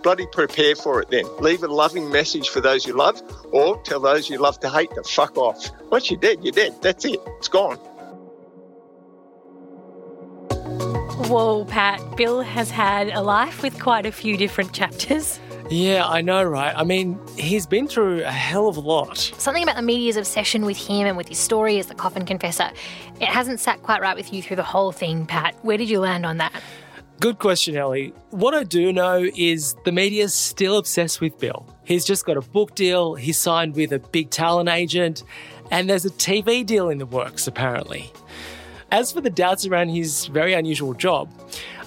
bloody 0.03 0.27
prepare 0.27 0.75
for 0.75 1.01
it 1.01 1.09
then. 1.09 1.25
Leave 1.39 1.63
a 1.63 1.69
loving 1.69 2.11
message 2.11 2.49
for 2.49 2.59
those 2.59 2.85
you 2.85 2.91
love 2.91 3.21
or 3.53 3.81
tell 3.83 4.01
those 4.01 4.29
you 4.29 4.37
love 4.37 4.59
to 4.59 4.69
hate 4.69 4.93
to 4.95 5.03
fuck 5.03 5.37
off. 5.37 5.69
Once 5.89 6.11
you're 6.11 6.19
dead, 6.19 6.43
you're 6.43 6.51
dead. 6.51 6.81
That's 6.81 7.05
it. 7.05 7.21
It's 7.37 7.47
gone. 7.47 7.77
Whoa, 11.29 11.63
Pat. 11.63 12.17
Bill 12.17 12.41
has 12.41 12.69
had 12.69 13.07
a 13.07 13.21
life 13.21 13.63
with 13.63 13.81
quite 13.81 14.05
a 14.05 14.11
few 14.11 14.35
different 14.35 14.73
chapters. 14.73 15.39
Yeah, 15.69 16.05
I 16.05 16.21
know, 16.21 16.43
right? 16.43 16.73
I 16.75 16.83
mean, 16.83 17.19
he's 17.37 17.65
been 17.65 17.87
through 17.87 18.23
a 18.23 18.31
hell 18.31 18.67
of 18.67 18.77
a 18.77 18.81
lot. 18.81 19.17
Something 19.17 19.63
about 19.63 19.75
the 19.75 19.81
media's 19.81 20.17
obsession 20.17 20.65
with 20.65 20.77
him 20.77 21.07
and 21.07 21.17
with 21.17 21.29
his 21.29 21.39
story 21.39 21.79
as 21.79 21.87
the 21.87 21.95
coffin 21.95 22.25
confessor. 22.25 22.69
It 23.19 23.27
hasn't 23.27 23.59
sat 23.59 23.81
quite 23.81 24.01
right 24.01 24.15
with 24.15 24.33
you 24.33 24.41
through 24.41 24.57
the 24.57 24.63
whole 24.63 24.91
thing, 24.91 25.25
Pat. 25.25 25.55
Where 25.63 25.77
did 25.77 25.89
you 25.89 25.99
land 25.99 26.25
on 26.25 26.37
that? 26.37 26.53
Good 27.19 27.39
question, 27.39 27.77
Ellie. 27.77 28.13
What 28.31 28.53
I 28.53 28.65
do 28.65 28.91
know 28.91 29.29
is 29.35 29.75
the 29.85 29.91
media's 29.91 30.33
still 30.33 30.77
obsessed 30.77 31.21
with 31.21 31.39
Bill. 31.39 31.65
He's 31.85 32.03
just 32.03 32.25
got 32.25 32.35
a 32.35 32.41
book 32.41 32.75
deal, 32.75 33.15
he's 33.15 33.37
signed 33.37 33.75
with 33.75 33.93
a 33.93 33.99
big 33.99 34.29
talent 34.29 34.67
agent, 34.69 35.23
and 35.71 35.89
there's 35.89 36.05
a 36.05 36.09
TV 36.09 36.65
deal 36.65 36.89
in 36.89 36.97
the 36.97 37.05
works, 37.05 37.47
apparently. 37.47 38.11
As 38.91 39.11
for 39.11 39.21
the 39.21 39.29
doubts 39.29 39.65
around 39.65 39.89
his 39.89 40.25
very 40.25 40.53
unusual 40.53 40.93
job, 40.93 41.31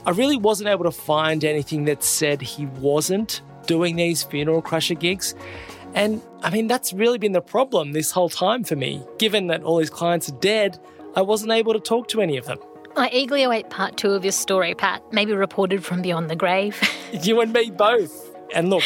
I 0.07 0.11
really 0.11 0.37
wasn't 0.37 0.71
able 0.71 0.85
to 0.85 0.91
find 0.91 1.45
anything 1.45 1.85
that 1.85 2.03
said 2.03 2.41
he 2.41 2.67
wasn't 2.67 3.43
doing 3.67 3.97
these 3.97 4.23
funeral 4.23 4.63
crusher 4.63 4.95
gigs. 4.95 5.35
And 5.95 6.21
I 6.43 6.51
mean, 6.51 6.67
that's 6.67 6.93
really 6.93 7.19
been 7.19 7.33
the 7.33 7.41
problem 7.41 7.93
this 7.93 8.11
whole 8.11 8.29
time 8.29 8.65
for 8.65 8.77
me. 8.77 9.03
Given 9.19 9.47
that 9.49 9.63
all 9.63 9.79
his 9.79 9.91
clients 9.91 10.29
are 10.29 10.39
dead, 10.39 10.79
I 11.15 11.23
wasn't 11.23 11.53
able 11.53 11.73
to 11.73 11.81
talk 11.81 12.09
to 12.09 12.21
any 12.21 12.37
of 12.37 12.45
them. 12.45 12.59
I 12.97 13.11
eagerly 13.13 13.43
await 13.43 13.69
part 13.69 13.97
two 13.97 14.13
of 14.13 14.25
your 14.25 14.33
story, 14.33 14.75
Pat, 14.75 15.03
maybe 15.13 15.33
reported 15.33 15.85
from 15.85 16.03
beyond 16.03 16.31
the 16.31 16.37
grave. 16.37 16.81
you 17.13 17.41
and 17.41 17.53
me 17.53 17.71
both. 17.71 18.35
And 18.55 18.71
look, 18.71 18.85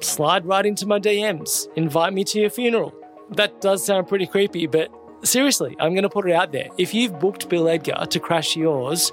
slide 0.00 0.46
right 0.46 0.64
into 0.64 0.86
my 0.86 0.98
DMs, 0.98 1.66
invite 1.76 2.12
me 2.12 2.24
to 2.24 2.40
your 2.40 2.50
funeral. 2.50 2.94
That 3.30 3.60
does 3.60 3.84
sound 3.84 4.08
pretty 4.08 4.26
creepy, 4.26 4.66
but 4.66 4.90
seriously, 5.22 5.76
I'm 5.80 5.92
going 5.92 6.02
to 6.02 6.08
put 6.08 6.28
it 6.28 6.34
out 6.34 6.52
there. 6.52 6.68
If 6.78 6.94
you've 6.94 7.18
booked 7.18 7.48
Bill 7.48 7.68
Edgar 7.68 8.06
to 8.08 8.20
crash 8.20 8.56
yours, 8.56 9.12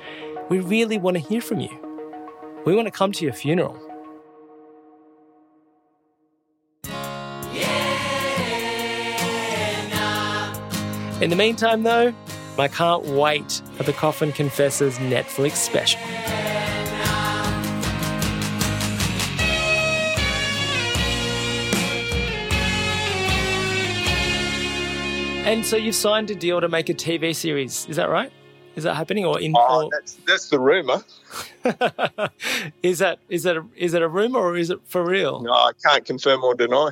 we 0.50 0.60
really 0.60 0.98
want 0.98 1.18
to 1.18 1.24
hear 1.24 1.42
from 1.42 1.60
you. 1.60 1.70
We 2.66 2.76
want 2.76 2.88
to 2.88 2.92
come 2.92 3.12
to 3.14 3.24
your 3.24 3.34
funeral. 3.34 3.78
In 11.22 11.30
the 11.30 11.36
meantime, 11.36 11.84
though, 11.84 12.14
I 12.58 12.70
can't 12.70 13.04
wait 13.06 13.62
for 13.76 13.84
the 13.84 13.92
Coffin 13.92 14.32
Confessors 14.32 14.98
Netflix 15.00 15.58
special. 15.58 16.00
And 25.46 25.66
so 25.66 25.76
you've 25.76 25.96
signed 25.96 26.32
a 26.32 26.36
deal 26.36 26.62
to 26.62 26.70
make 26.70 26.88
a 26.88 26.94
TV 26.94 27.36
series, 27.36 27.86
is 27.90 27.98
that 27.98 28.10
right? 28.10 28.32
Is 28.78 28.86
that 28.86 28.94
happening 28.94 29.26
or 29.26 29.42
in? 29.42 29.54
Oh, 29.58 29.84
or... 29.84 29.90
That's, 29.92 30.14
that's 30.26 30.50
the 30.50 30.60
rumor. 30.60 31.04
is 32.82 33.00
that 33.00 33.20
is 33.28 33.44
that 33.44 33.58
a, 33.58 33.66
is 33.76 33.92
that 33.92 34.02
a 34.02 34.08
rumor 34.08 34.40
or 34.40 34.56
is 34.56 34.70
it 34.70 34.80
for 34.86 35.04
real? 35.04 35.42
No, 35.42 35.52
I 35.52 35.72
can't 35.84 36.06
confirm 36.06 36.46
or 36.46 36.56
deny. 36.56 36.92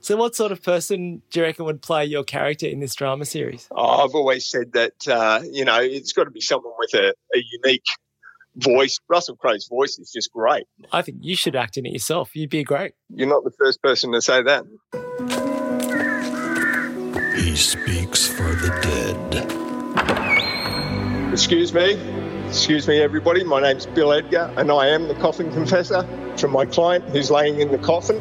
So, 0.00 0.16
what 0.16 0.34
sort 0.34 0.52
of 0.52 0.62
person 0.62 1.22
do 1.30 1.40
you 1.40 1.46
reckon 1.46 1.64
would 1.64 1.82
play 1.82 2.04
your 2.04 2.24
character 2.24 2.66
in 2.66 2.80
this 2.80 2.94
drama 2.94 3.24
series? 3.24 3.68
Oh, 3.70 4.04
I've 4.04 4.14
always 4.14 4.46
said 4.46 4.72
that, 4.72 5.08
uh, 5.08 5.40
you 5.50 5.64
know, 5.64 5.80
it's 5.80 6.12
got 6.12 6.24
to 6.24 6.30
be 6.30 6.40
someone 6.40 6.72
with 6.78 6.94
a, 6.94 7.14
a 7.34 7.42
unique 7.64 7.84
voice. 8.56 8.98
Russell 9.08 9.36
Crowe's 9.36 9.68
voice 9.68 9.98
is 9.98 10.10
just 10.12 10.32
great. 10.32 10.64
I 10.92 11.02
think 11.02 11.18
you 11.20 11.36
should 11.36 11.56
act 11.56 11.76
in 11.76 11.86
it 11.86 11.92
yourself. 11.92 12.34
You'd 12.34 12.50
be 12.50 12.64
great. 12.64 12.92
You're 13.10 13.28
not 13.28 13.44
the 13.44 13.52
first 13.58 13.82
person 13.82 14.12
to 14.12 14.22
say 14.22 14.42
that. 14.42 14.64
He 17.36 17.54
speaks 17.56 18.26
for 18.26 18.54
the 18.54 18.68
dead. 18.82 19.16
Excuse 21.32 21.72
me. 21.74 21.94
Excuse 22.48 22.88
me, 22.88 23.00
everybody. 23.00 23.44
My 23.44 23.60
name's 23.60 23.86
Bill 23.86 24.12
Edgar, 24.12 24.52
and 24.56 24.70
I 24.70 24.88
am 24.88 25.08
the 25.08 25.14
coffin 25.16 25.52
confessor 25.52 26.06
from 26.38 26.52
my 26.52 26.64
client 26.64 27.04
who's 27.10 27.30
laying 27.30 27.60
in 27.60 27.70
the 27.72 27.78
coffin. 27.78 28.16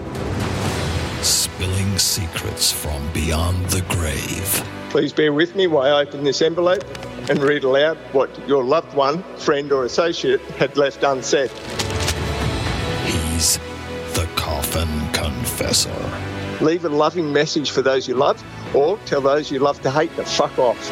Spilling 1.56 1.98
secrets 1.98 2.70
from 2.70 3.02
beyond 3.14 3.66
the 3.68 3.82
grave. 3.88 4.68
Please 4.90 5.14
bear 5.14 5.32
with 5.32 5.56
me 5.56 5.68
while 5.68 5.96
I 5.96 6.02
open 6.02 6.26
this 6.26 6.42
envelope 6.42 6.84
and 7.30 7.40
read 7.40 7.64
aloud 7.64 7.96
what 8.12 8.30
your 8.46 8.62
loved 8.62 8.94
one, 8.94 9.24
friend, 9.38 9.72
or 9.72 9.86
associate 9.86 10.42
had 10.60 10.76
left 10.76 11.02
unsaid. 11.04 11.50
He's 13.06 13.58
the 14.16 14.28
coffin 14.36 14.90
confessor. 15.14 15.96
Leave 16.60 16.84
a 16.84 16.90
loving 16.90 17.32
message 17.32 17.72
for 17.72 17.82
those 17.82 18.06
you 18.06 18.16
love, 18.16 18.44
or 18.76 18.98
tell 19.06 19.22
those 19.22 19.50
you 19.50 19.60
love 19.60 19.82
to 19.84 19.90
hate 19.90 20.14
to 20.18 20.26
fuck 20.26 20.60
off. 20.60 20.92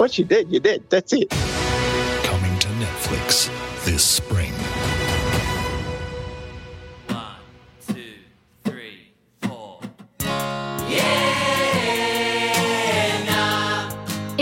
Once 0.00 0.18
you're 0.18 0.26
dead, 0.26 0.48
you're 0.48 0.60
dead. 0.62 0.82
That's 0.88 1.12
it. 1.12 1.28
Coming 1.28 2.58
to 2.60 2.68
Netflix 2.68 3.50
this 3.84 4.02
spring. 4.02 4.54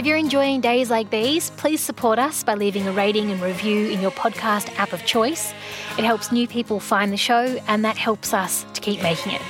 If 0.02 0.08
you're 0.08 0.16
enjoying 0.16 0.60
days 0.60 0.90
like 0.90 1.10
these, 1.10 1.50
please 1.50 1.80
support 1.80 2.18
us 2.18 2.42
by 2.42 2.54
leaving 2.54 2.88
a 2.88 2.92
rating 2.92 3.30
and 3.30 3.40
review 3.40 3.88
in 3.88 4.00
your 4.00 4.10
podcast 4.10 4.76
app 4.76 4.92
of 4.92 5.06
choice. 5.06 5.54
It 5.96 6.02
helps 6.02 6.32
new 6.32 6.48
people 6.48 6.80
find 6.80 7.12
the 7.12 7.16
show, 7.16 7.56
and 7.68 7.84
that 7.84 7.96
helps 7.96 8.34
us 8.34 8.66
to 8.74 8.80
keep 8.80 9.00
making 9.00 9.34
it. 9.34 9.40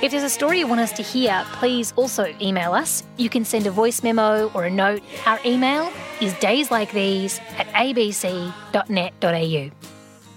If 0.00 0.10
there's 0.10 0.22
a 0.22 0.30
story 0.30 0.60
you 0.60 0.66
want 0.66 0.80
us 0.80 0.92
to 0.92 1.02
hear, 1.02 1.44
please 1.52 1.92
also 1.94 2.34
email 2.40 2.72
us. 2.72 3.04
You 3.18 3.28
can 3.28 3.44
send 3.44 3.66
a 3.66 3.70
voice 3.70 4.02
memo 4.02 4.50
or 4.54 4.64
a 4.64 4.70
note. 4.70 5.02
Our 5.26 5.38
email 5.44 5.92
is 6.22 6.32
dayslikeThese 6.36 7.38
at 7.58 7.66
abc.net.au. 7.74 9.70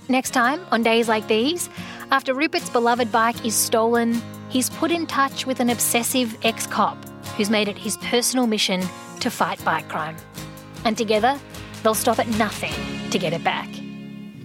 Next 0.10 0.32
time, 0.32 0.66
on 0.72 0.84
days 0.84 1.08
like 1.08 1.30
these, 1.30 1.70
after 2.12 2.34
Rupert's 2.34 2.70
beloved 2.70 3.10
bike 3.10 3.46
is 3.46 3.56
stolen, 3.56 4.22
he's 4.50 4.70
put 4.70 4.92
in 4.92 5.08
touch 5.08 5.46
with 5.46 5.62
an 5.62 5.70
obsessive 5.70 6.38
ex 6.44 6.68
cop 6.68 6.98
who's 7.38 7.50
made 7.50 7.70
it 7.70 7.78
his 7.78 7.96
personal 7.98 8.48
mission 8.48 8.82
to 9.26 9.32
fight 9.32 9.64
bike 9.66 9.90
crime. 9.90 10.16
And 10.86 10.96
together, 10.96 11.40
they'll 11.82 11.96
stop 11.96 12.20
at 12.20 12.28
nothing 12.38 12.74
to 13.10 13.18
get 13.18 13.34
it 13.34 13.44
back. 13.44 13.68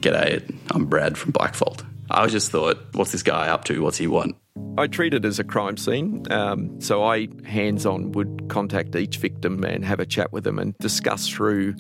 G'day, 0.01 0.43
I'm 0.71 0.87
Brad 0.87 1.19
from 1.19 1.33
Bike 1.33 1.55
Fault. 1.55 1.85
I 2.11 2.27
just 2.29 2.51
thought, 2.51 2.79
what's 2.95 3.12
this 3.12 3.23
guy 3.23 3.49
up 3.49 3.64
to? 3.64 3.83
What's 3.83 3.99
he 3.99 4.07
want? 4.07 4.37
I 4.79 4.87
treat 4.87 5.12
it 5.12 5.27
as 5.27 5.38
a 5.38 5.45
crime 5.45 5.77
scene, 5.77 6.25
um, 6.33 6.81
so 6.81 7.05
I 7.05 7.29
hands 7.45 7.85
on 7.85 8.12
would 8.12 8.47
contact 8.49 8.97
each 8.97 9.19
victim 9.19 9.64
and 9.64 9.85
have 9.85 10.01
a 10.01 10.07
chat 10.07 10.33
with 10.33 10.45
them 10.45 10.59
and 10.59 10.77
discuss 10.79 11.29
through 11.29 11.75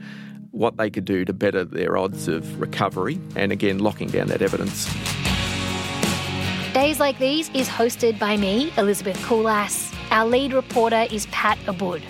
what 0.50 0.76
they 0.76 0.90
could 0.90 1.06
do 1.06 1.24
to 1.24 1.32
better 1.32 1.64
their 1.64 1.96
odds 1.96 2.28
of 2.28 2.60
recovery 2.60 3.18
and 3.34 3.50
again 3.50 3.78
locking 3.78 4.08
down 4.08 4.26
that 4.26 4.42
evidence. 4.42 4.84
Days 6.74 7.00
Like 7.00 7.18
These 7.18 7.48
is 7.54 7.66
hosted 7.66 8.18
by 8.18 8.36
me, 8.36 8.72
Elizabeth 8.76 9.16
Coolass. 9.22 9.94
Our 10.10 10.28
lead 10.28 10.52
reporter 10.52 11.06
is 11.10 11.26
Pat 11.26 11.58
Abboud. 11.66 12.02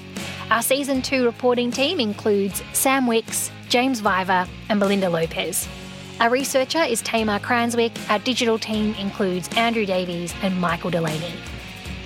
Our 0.51 0.63
season 0.63 1.01
two 1.01 1.25
reporting 1.25 1.71
team 1.71 2.01
includes 2.01 2.61
Sam 2.73 3.07
Wicks, 3.07 3.53
James 3.69 4.01
Viver, 4.01 4.49
and 4.69 4.81
Belinda 4.81 5.09
Lopez. 5.09 5.69
Our 6.19 6.29
researcher 6.29 6.83
is 6.83 7.03
Tamar 7.03 7.39
Cranswick. 7.39 7.93
Our 8.11 8.19
digital 8.19 8.59
team 8.59 8.95
includes 8.95 9.49
Andrew 9.57 9.87
Davies 9.87 10.35
and 10.43 10.61
Michael 10.61 10.91
Delaney. 10.91 11.35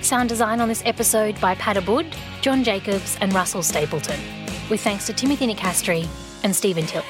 Sound 0.03 0.29
design 0.29 0.61
on 0.61 0.67
this 0.69 0.83
episode 0.85 1.41
by 1.41 1.55
Pat 1.55 1.75
Abboud, 1.75 2.05
John 2.41 2.63
Jacobs, 2.63 3.17
and 3.19 3.33
Russell 3.33 3.63
Stapleton. 3.63 4.19
With 4.69 4.81
thanks 4.81 5.07
to 5.07 5.13
Timothy 5.13 5.47
Nicastri 5.47 6.07
and 6.43 6.55
Stephen 6.55 6.85
Tilley. 6.85 7.03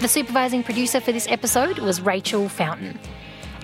The 0.00 0.06
supervising 0.06 0.62
producer 0.62 1.00
for 1.00 1.10
this 1.10 1.26
episode 1.26 1.80
was 1.80 2.00
Rachel 2.00 2.48
Fountain. 2.48 3.00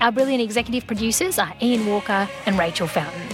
Our 0.01 0.11
brilliant 0.11 0.43
executive 0.43 0.85
producers 0.85 1.39
are 1.39 1.53
Ian 1.61 1.85
Walker 1.85 2.27
and 2.45 2.59
Rachel 2.59 2.87
Fountain. 2.87 3.24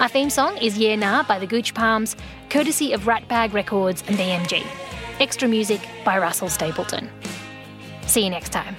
Our 0.00 0.08
theme 0.08 0.30
song 0.30 0.56
is 0.56 0.78
Yeah 0.78 0.96
Nah 0.96 1.24
by 1.24 1.38
the 1.38 1.46
Gooch 1.46 1.74
Palms, 1.74 2.16
courtesy 2.48 2.94
of 2.94 3.02
Ratbag 3.02 3.52
Records 3.52 4.02
and 4.08 4.16
BMG. 4.16 4.66
Extra 5.20 5.46
music 5.46 5.86
by 6.06 6.16
Russell 6.16 6.48
Stapleton. 6.48 7.10
See 8.06 8.24
you 8.24 8.30
next 8.30 8.48
time. 8.48 8.74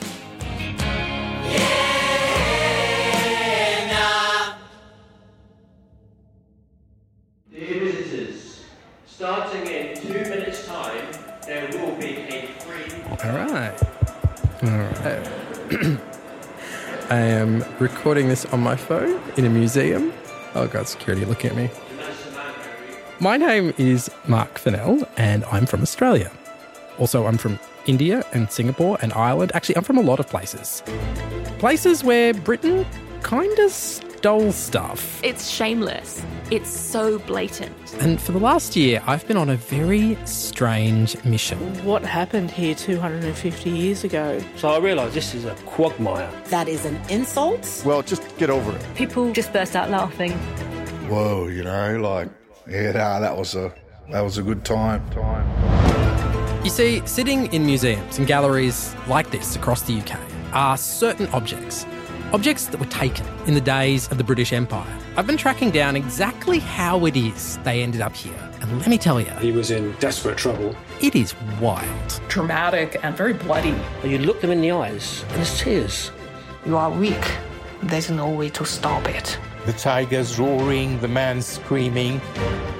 Dear 7.51 7.79
visitors, 7.79 8.65
starting 9.05 9.67
in 9.67 9.95
two 9.95 10.13
minutes' 10.27 10.65
time, 10.65 11.05
there 11.45 11.69
will 11.73 11.95
be 11.97 12.15
a 12.15 12.47
free. 12.61 12.99
All 13.23 13.37
right. 13.37 13.83
All 14.63 14.69
right. 14.71 16.01
I 17.11 17.17
am 17.17 17.63
recording 17.77 18.27
this 18.27 18.45
on 18.45 18.61
my 18.61 18.75
phone 18.75 19.21
in 19.37 19.45
a 19.45 19.49
museum. 19.51 20.11
Oh, 20.53 20.67
God, 20.67 20.87
security 20.87 21.25
looking 21.25 21.51
at 21.51 21.55
me. 21.55 21.69
My 23.19 23.37
name 23.37 23.73
is 23.77 24.11
Mark 24.27 24.57
Fennell, 24.57 25.07
and 25.15 25.45
I'm 25.45 25.65
from 25.65 25.81
Australia. 25.81 26.31
Also, 26.99 27.25
I'm 27.25 27.37
from 27.37 27.59
India 27.85 28.25
and 28.33 28.51
Singapore 28.51 28.97
and 29.01 29.13
Ireland. 29.13 29.51
Actually, 29.53 29.77
I'm 29.77 29.83
from 29.83 29.97
a 29.97 30.01
lot 30.01 30.19
of 30.19 30.27
places. 30.27 30.83
Places 31.59 32.03
where 32.03 32.33
Britain 32.33 32.85
kind 33.21 33.57
of 33.59 33.71
stole 34.21 34.51
stuff. 34.51 35.19
It's 35.23 35.49
shameless. 35.49 36.23
It's 36.51 36.69
so 36.69 37.17
blatant. 37.17 37.73
And 38.01 38.21
for 38.21 38.33
the 38.33 38.39
last 38.39 38.75
year, 38.75 39.01
I've 39.07 39.27
been 39.27 39.35
on 39.35 39.49
a 39.49 39.55
very 39.55 40.15
strange 40.25 41.17
mission. 41.25 41.57
What 41.83 42.03
happened 42.03 42.51
here 42.51 42.75
250 42.75 43.69
years 43.71 44.03
ago? 44.03 44.39
So 44.57 44.69
I 44.69 44.77
realised 44.77 45.15
this 45.15 45.33
is 45.33 45.45
a 45.45 45.55
quagmire. 45.65 46.31
That 46.49 46.67
is 46.67 46.85
an 46.85 47.01
insult? 47.09 47.81
Well, 47.83 48.03
just 48.03 48.21
get 48.37 48.51
over 48.51 48.71
it. 48.75 48.85
People 48.93 49.33
just 49.33 49.51
burst 49.53 49.75
out 49.75 49.89
laughing. 49.89 50.33
Whoa, 51.09 51.47
you 51.47 51.63
know, 51.63 51.97
like, 51.99 52.29
yeah, 52.69 52.91
nah, 52.91 53.19
that 53.21 53.35
was 53.35 53.55
a 53.55 53.73
that 54.11 54.21
was 54.21 54.37
a 54.37 54.43
good 54.43 54.63
time. 54.63 55.01
Time. 55.09 56.63
You 56.63 56.69
see, 56.69 57.01
sitting 57.07 57.51
in 57.51 57.65
museums 57.65 58.19
and 58.19 58.27
galleries 58.27 58.93
like 59.07 59.31
this 59.31 59.55
across 59.55 59.81
the 59.81 59.99
UK 59.99 60.19
are 60.53 60.77
certain 60.77 61.25
objects. 61.29 61.87
Objects 62.33 62.67
that 62.67 62.79
were 62.79 62.85
taken 62.85 63.25
in 63.45 63.53
the 63.53 63.61
days 63.61 64.09
of 64.09 64.17
the 64.17 64.23
British 64.23 64.53
Empire. 64.53 64.97
I've 65.17 65.27
been 65.27 65.35
tracking 65.37 65.69
down 65.69 65.97
exactly 65.97 66.59
how 66.59 67.05
it 67.05 67.17
is 67.17 67.57
they 67.59 67.83
ended 67.83 67.99
up 67.99 68.15
here. 68.15 68.33
And 68.61 68.79
let 68.79 68.87
me 68.87 68.97
tell 68.97 69.19
you, 69.19 69.31
He 69.41 69.51
was 69.51 69.69
in 69.71 69.91
desperate 69.99 70.37
trouble. 70.37 70.73
it 71.01 71.13
is 71.15 71.35
wild. 71.59 72.21
Dramatic 72.29 72.97
and 73.03 73.17
very 73.17 73.33
bloody. 73.33 73.75
You 74.05 74.17
look 74.19 74.39
them 74.39 74.51
in 74.51 74.61
the 74.61 74.71
eyes, 74.71 75.23
and 75.29 75.37
there's 75.37 75.59
tears. 75.59 76.11
You 76.65 76.77
are 76.77 76.89
weak. 76.89 77.35
There's 77.83 78.09
no 78.09 78.29
way 78.29 78.49
to 78.51 78.65
stop 78.65 79.07
it. 79.09 79.37
The 79.65 79.73
tigers 79.73 80.39
roaring, 80.39 80.99
the 81.01 81.07
man 81.09 81.41
screaming. 81.41 82.21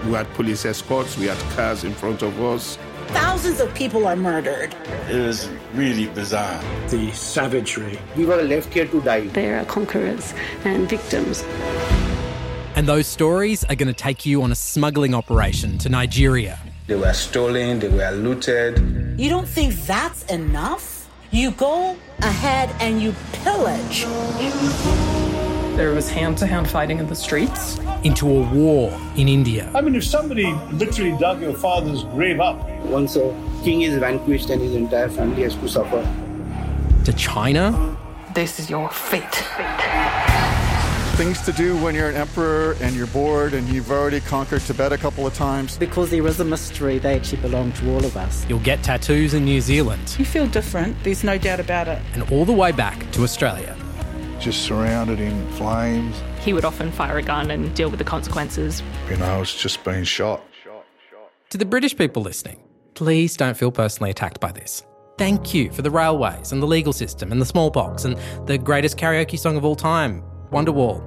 We 0.06 0.14
had 0.14 0.32
police 0.36 0.66
escorts, 0.66 1.18
we 1.18 1.26
had 1.26 1.38
cars 1.56 1.84
in 1.84 1.94
front 1.94 2.22
of 2.22 2.40
us. 2.42 2.78
Thousands 3.14 3.60
of 3.60 3.74
people 3.74 4.08
are 4.08 4.16
murdered. 4.16 4.74
It 5.10 5.16
is 5.16 5.50
really 5.74 6.08
bizarre. 6.08 6.62
The 6.90 7.12
savagery. 7.12 8.00
We 8.16 8.26
were 8.26 8.42
left 8.42 8.74
here 8.74 8.88
to 8.88 9.02
die. 9.02 9.28
There 9.28 9.60
are 9.60 9.66
conquerors 9.66 10.34
and 10.64 10.90
victims. 10.90 11.44
And 12.76 12.88
those 12.88 13.08
stories 13.08 13.64
are 13.66 13.76
going 13.76 13.88
to 13.90 13.94
take 13.94 14.26
you 14.26 14.42
on 14.44 14.52
a 14.52 14.56
smuggling 14.56 15.14
operation 15.14 15.78
to 15.80 15.90
Nigeria. 15.90 16.58
They 16.88 16.96
were 16.96 17.14
stolen, 17.14 17.80
they 17.80 17.90
were 17.90 18.12
looted. 18.12 18.80
You 19.20 19.30
don't 19.30 19.48
think 19.48 19.74
that's 19.86 20.24
enough? 20.26 21.10
You 21.32 21.52
go 21.52 21.98
ahead 22.20 22.70
and 22.80 23.02
you 23.02 23.14
pillage. 23.44 24.06
There 25.76 25.94
was 25.94 26.10
hand 26.10 26.38
to 26.40 26.46
hand 26.46 26.70
fighting 26.70 27.00
in 27.00 27.08
the 27.08 27.16
streets. 27.16 27.80
Into 28.04 28.28
a 28.28 28.42
war 28.54 28.92
in 29.16 29.30
India. 29.30 29.72
I 29.74 29.80
mean, 29.80 29.96
if 29.96 30.04
somebody 30.04 30.54
literally 30.74 31.18
dug 31.18 31.42
your 31.42 31.54
father's 31.54 32.04
grave 32.04 32.42
up. 32.42 32.68
Once 32.82 33.16
a 33.16 33.34
king 33.64 33.84
is 33.84 33.98
vanquished 33.98 34.50
and 34.50 34.62
his 34.62 34.76
entire 34.76 35.08
family 35.08 35.44
has 35.44 35.56
to 35.56 35.70
suffer. 35.70 36.06
To 37.06 37.14
China. 37.14 37.98
This 38.36 38.60
is 38.60 38.70
your 38.70 38.90
fate. 38.90 39.34
Things 41.16 41.42
to 41.44 41.54
do 41.54 41.78
when 41.78 41.96
you're 41.96 42.10
an 42.10 42.16
emperor 42.16 42.76
and 42.82 42.94
you're 42.94 43.08
bored 43.08 43.54
and 43.54 43.68
you've 43.70 43.92
already 43.92 44.20
conquered 44.20 44.62
Tibet 44.62 44.92
a 44.92 44.98
couple 44.98 45.26
of 45.26 45.34
times. 45.34 45.78
Because 45.78 46.10
there 46.10 46.26
is 46.28 46.40
a 46.42 46.46
mystery, 46.46 46.98
they 46.98 47.16
actually 47.16 47.42
belong 47.42 47.72
to 47.74 47.94
all 47.94 48.04
of 48.04 48.18
us. 48.18 48.46
You'll 48.50 48.60
get 48.60 48.84
tattoos 48.84 49.34
in 49.34 49.46
New 49.46 49.62
Zealand. 49.62 50.16
You 50.20 50.26
feel 50.26 50.48
different, 50.48 51.02
there's 51.04 51.24
no 51.24 51.38
doubt 51.38 51.60
about 51.62 51.88
it. 51.88 52.02
And 52.14 52.30
all 52.32 52.44
the 52.44 52.54
way 52.54 52.72
back 52.72 53.10
to 53.12 53.24
Australia. 53.24 53.78
Just 54.42 54.64
surrounded 54.64 55.20
in 55.20 55.48
flames. 55.52 56.20
He 56.40 56.52
would 56.52 56.66
often 56.66 56.92
fire 56.92 57.18
a 57.18 57.22
gun 57.22 57.52
and 57.52 57.74
deal 57.76 57.90
with 57.90 58.00
the 58.00 58.04
consequences. 58.04 58.82
You 59.10 59.18
know, 59.18 59.42
it's 59.42 59.56
just 59.56 59.84
been 59.84 60.04
shot. 60.04 60.44
To 61.52 61.58
the 61.58 61.66
British 61.66 61.96
people 61.96 62.24
listening, 62.24 62.64
please 62.96 63.38
don't 63.38 63.56
feel 63.56 63.72
personally 63.72 64.10
attacked 64.10 64.40
by 64.40 64.52
this. 64.52 64.84
Thank 65.18 65.54
you 65.54 65.72
for 65.72 65.84
the 65.84 65.92
railways 65.92 66.52
and 66.52 66.62
the 66.62 66.66
legal 66.66 66.94
system 66.94 67.32
and 67.32 67.40
the 67.40 67.46
smallpox 67.46 68.06
and 68.06 68.18
the 68.48 68.58
greatest 68.58 68.98
karaoke 68.98 69.38
song 69.38 69.58
of 69.58 69.64
all 69.64 69.76
time, 69.76 70.24
Wonderwall. 70.52 71.04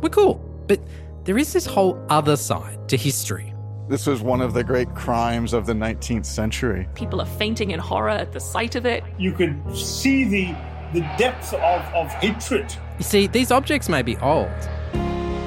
We're 0.00 0.08
cool. 0.08 0.36
But 0.66 0.80
there 1.24 1.36
is 1.36 1.52
this 1.52 1.66
whole 1.66 2.02
other 2.08 2.36
side 2.36 2.88
to 2.88 2.96
history. 2.96 3.52
This 3.88 4.06
was 4.06 4.22
one 4.22 4.40
of 4.40 4.54
the 4.54 4.62
great 4.62 4.94
crimes 4.94 5.52
of 5.52 5.66
the 5.66 5.72
19th 5.72 6.26
century. 6.26 6.88
People 6.94 7.20
are 7.20 7.26
fainting 7.26 7.72
in 7.72 7.80
horror 7.80 8.10
at 8.10 8.32
the 8.32 8.40
sight 8.40 8.74
of 8.74 8.86
it. 8.86 9.02
You 9.18 9.32
could 9.32 9.60
see 9.76 10.24
the, 10.24 10.54
the 10.92 11.00
depth 11.18 11.52
of, 11.54 11.94
of 11.94 12.10
hatred. 12.14 12.74
You 12.98 13.04
see, 13.04 13.26
these 13.26 13.50
objects 13.50 13.88
may 13.88 14.02
be 14.02 14.16
old, 14.18 14.50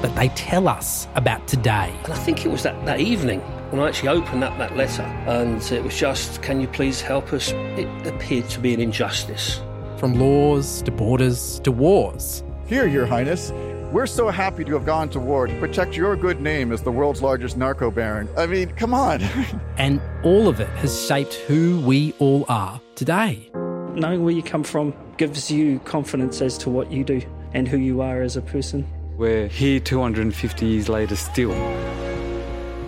but 0.00 0.14
they 0.14 0.28
tell 0.28 0.68
us 0.68 1.08
about 1.14 1.46
today. 1.48 1.92
And 2.04 2.12
I 2.12 2.16
think 2.16 2.44
it 2.44 2.48
was 2.48 2.62
that, 2.62 2.86
that 2.86 3.00
evening 3.00 3.40
when 3.70 3.80
I 3.80 3.88
actually 3.88 4.10
opened 4.10 4.44
up 4.44 4.56
that 4.58 4.76
letter 4.76 5.02
and 5.02 5.62
it 5.72 5.82
was 5.82 5.98
just, 5.98 6.42
can 6.42 6.60
you 6.60 6.68
please 6.68 7.00
help 7.00 7.32
us? 7.32 7.52
It 7.52 8.06
appeared 8.06 8.48
to 8.50 8.60
be 8.60 8.74
an 8.74 8.80
injustice. 8.80 9.60
From 9.96 10.14
laws 10.18 10.82
to 10.82 10.90
borders 10.90 11.58
to 11.60 11.72
wars. 11.72 12.44
Here, 12.66 12.86
Your 12.86 13.06
Highness, 13.06 13.50
we're 13.90 14.06
so 14.06 14.28
happy 14.28 14.64
to 14.64 14.72
have 14.74 14.84
gone 14.84 15.08
to 15.10 15.20
war 15.20 15.46
to 15.46 15.58
protect 15.58 15.96
your 15.96 16.16
good 16.16 16.40
name 16.40 16.70
as 16.70 16.82
the 16.82 16.92
world's 16.92 17.22
largest 17.22 17.56
narco 17.56 17.90
baron. 17.90 18.28
I 18.36 18.46
mean, 18.46 18.70
come 18.70 18.94
on. 18.94 19.22
and 19.78 20.00
all 20.22 20.48
of 20.48 20.60
it 20.60 20.68
has 20.70 21.06
shaped 21.06 21.34
who 21.34 21.80
we 21.80 22.14
all 22.18 22.44
are 22.48 22.80
today. 22.94 23.50
Knowing 23.94 24.22
where 24.24 24.34
you 24.34 24.42
come 24.42 24.64
from 24.64 24.94
gives 25.22 25.52
you 25.52 25.78
confidence 25.84 26.42
as 26.42 26.58
to 26.58 26.68
what 26.68 26.90
you 26.90 27.04
do 27.04 27.22
and 27.54 27.68
who 27.68 27.76
you 27.76 28.00
are 28.00 28.22
as 28.22 28.36
a 28.36 28.42
person. 28.42 28.84
We're 29.16 29.46
here 29.46 29.78
250 29.78 30.66
years 30.66 30.88
later 30.88 31.14
still. 31.14 31.52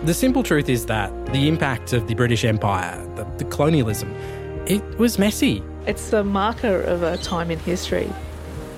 The 0.03 0.13
simple 0.13 0.43
truth 0.43 0.67
is 0.67 0.85
that 0.87 1.09
the 1.27 1.47
impact 1.47 1.93
of 1.93 2.09
the 2.09 2.13
British 2.13 2.43
Empire, 2.43 3.01
the, 3.15 3.23
the 3.37 3.45
colonialism, 3.45 4.13
it 4.67 4.83
was 4.99 5.17
messy. 5.17 5.63
It's 5.87 6.11
a 6.11 6.25
marker 6.25 6.81
of 6.81 7.03
a 7.03 7.15
time 7.15 7.51
in 7.51 7.59
history. 7.59 8.11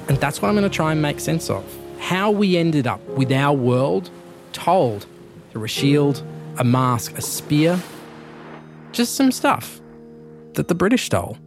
And 0.08 0.20
that's 0.20 0.40
what 0.40 0.50
I'm 0.50 0.54
going 0.54 0.70
to 0.70 0.76
try 0.76 0.92
and 0.92 1.02
make 1.02 1.20
sense 1.20 1.50
of. 1.50 1.66
How 1.98 2.30
we 2.30 2.58
ended 2.58 2.86
up 2.86 3.04
with 3.08 3.32
our 3.32 3.58
world 3.58 4.12
told 4.54 5.08
through 5.50 5.64
a 5.64 5.68
shield, 5.68 6.22
a 6.60 6.64
mask, 6.64 7.18
a 7.18 7.24
spear, 7.24 7.82
just 8.92 9.16
some 9.16 9.32
stuff 9.32 9.82
that 10.54 10.68
the 10.68 10.76
British 10.76 11.08
stole. 11.08 11.40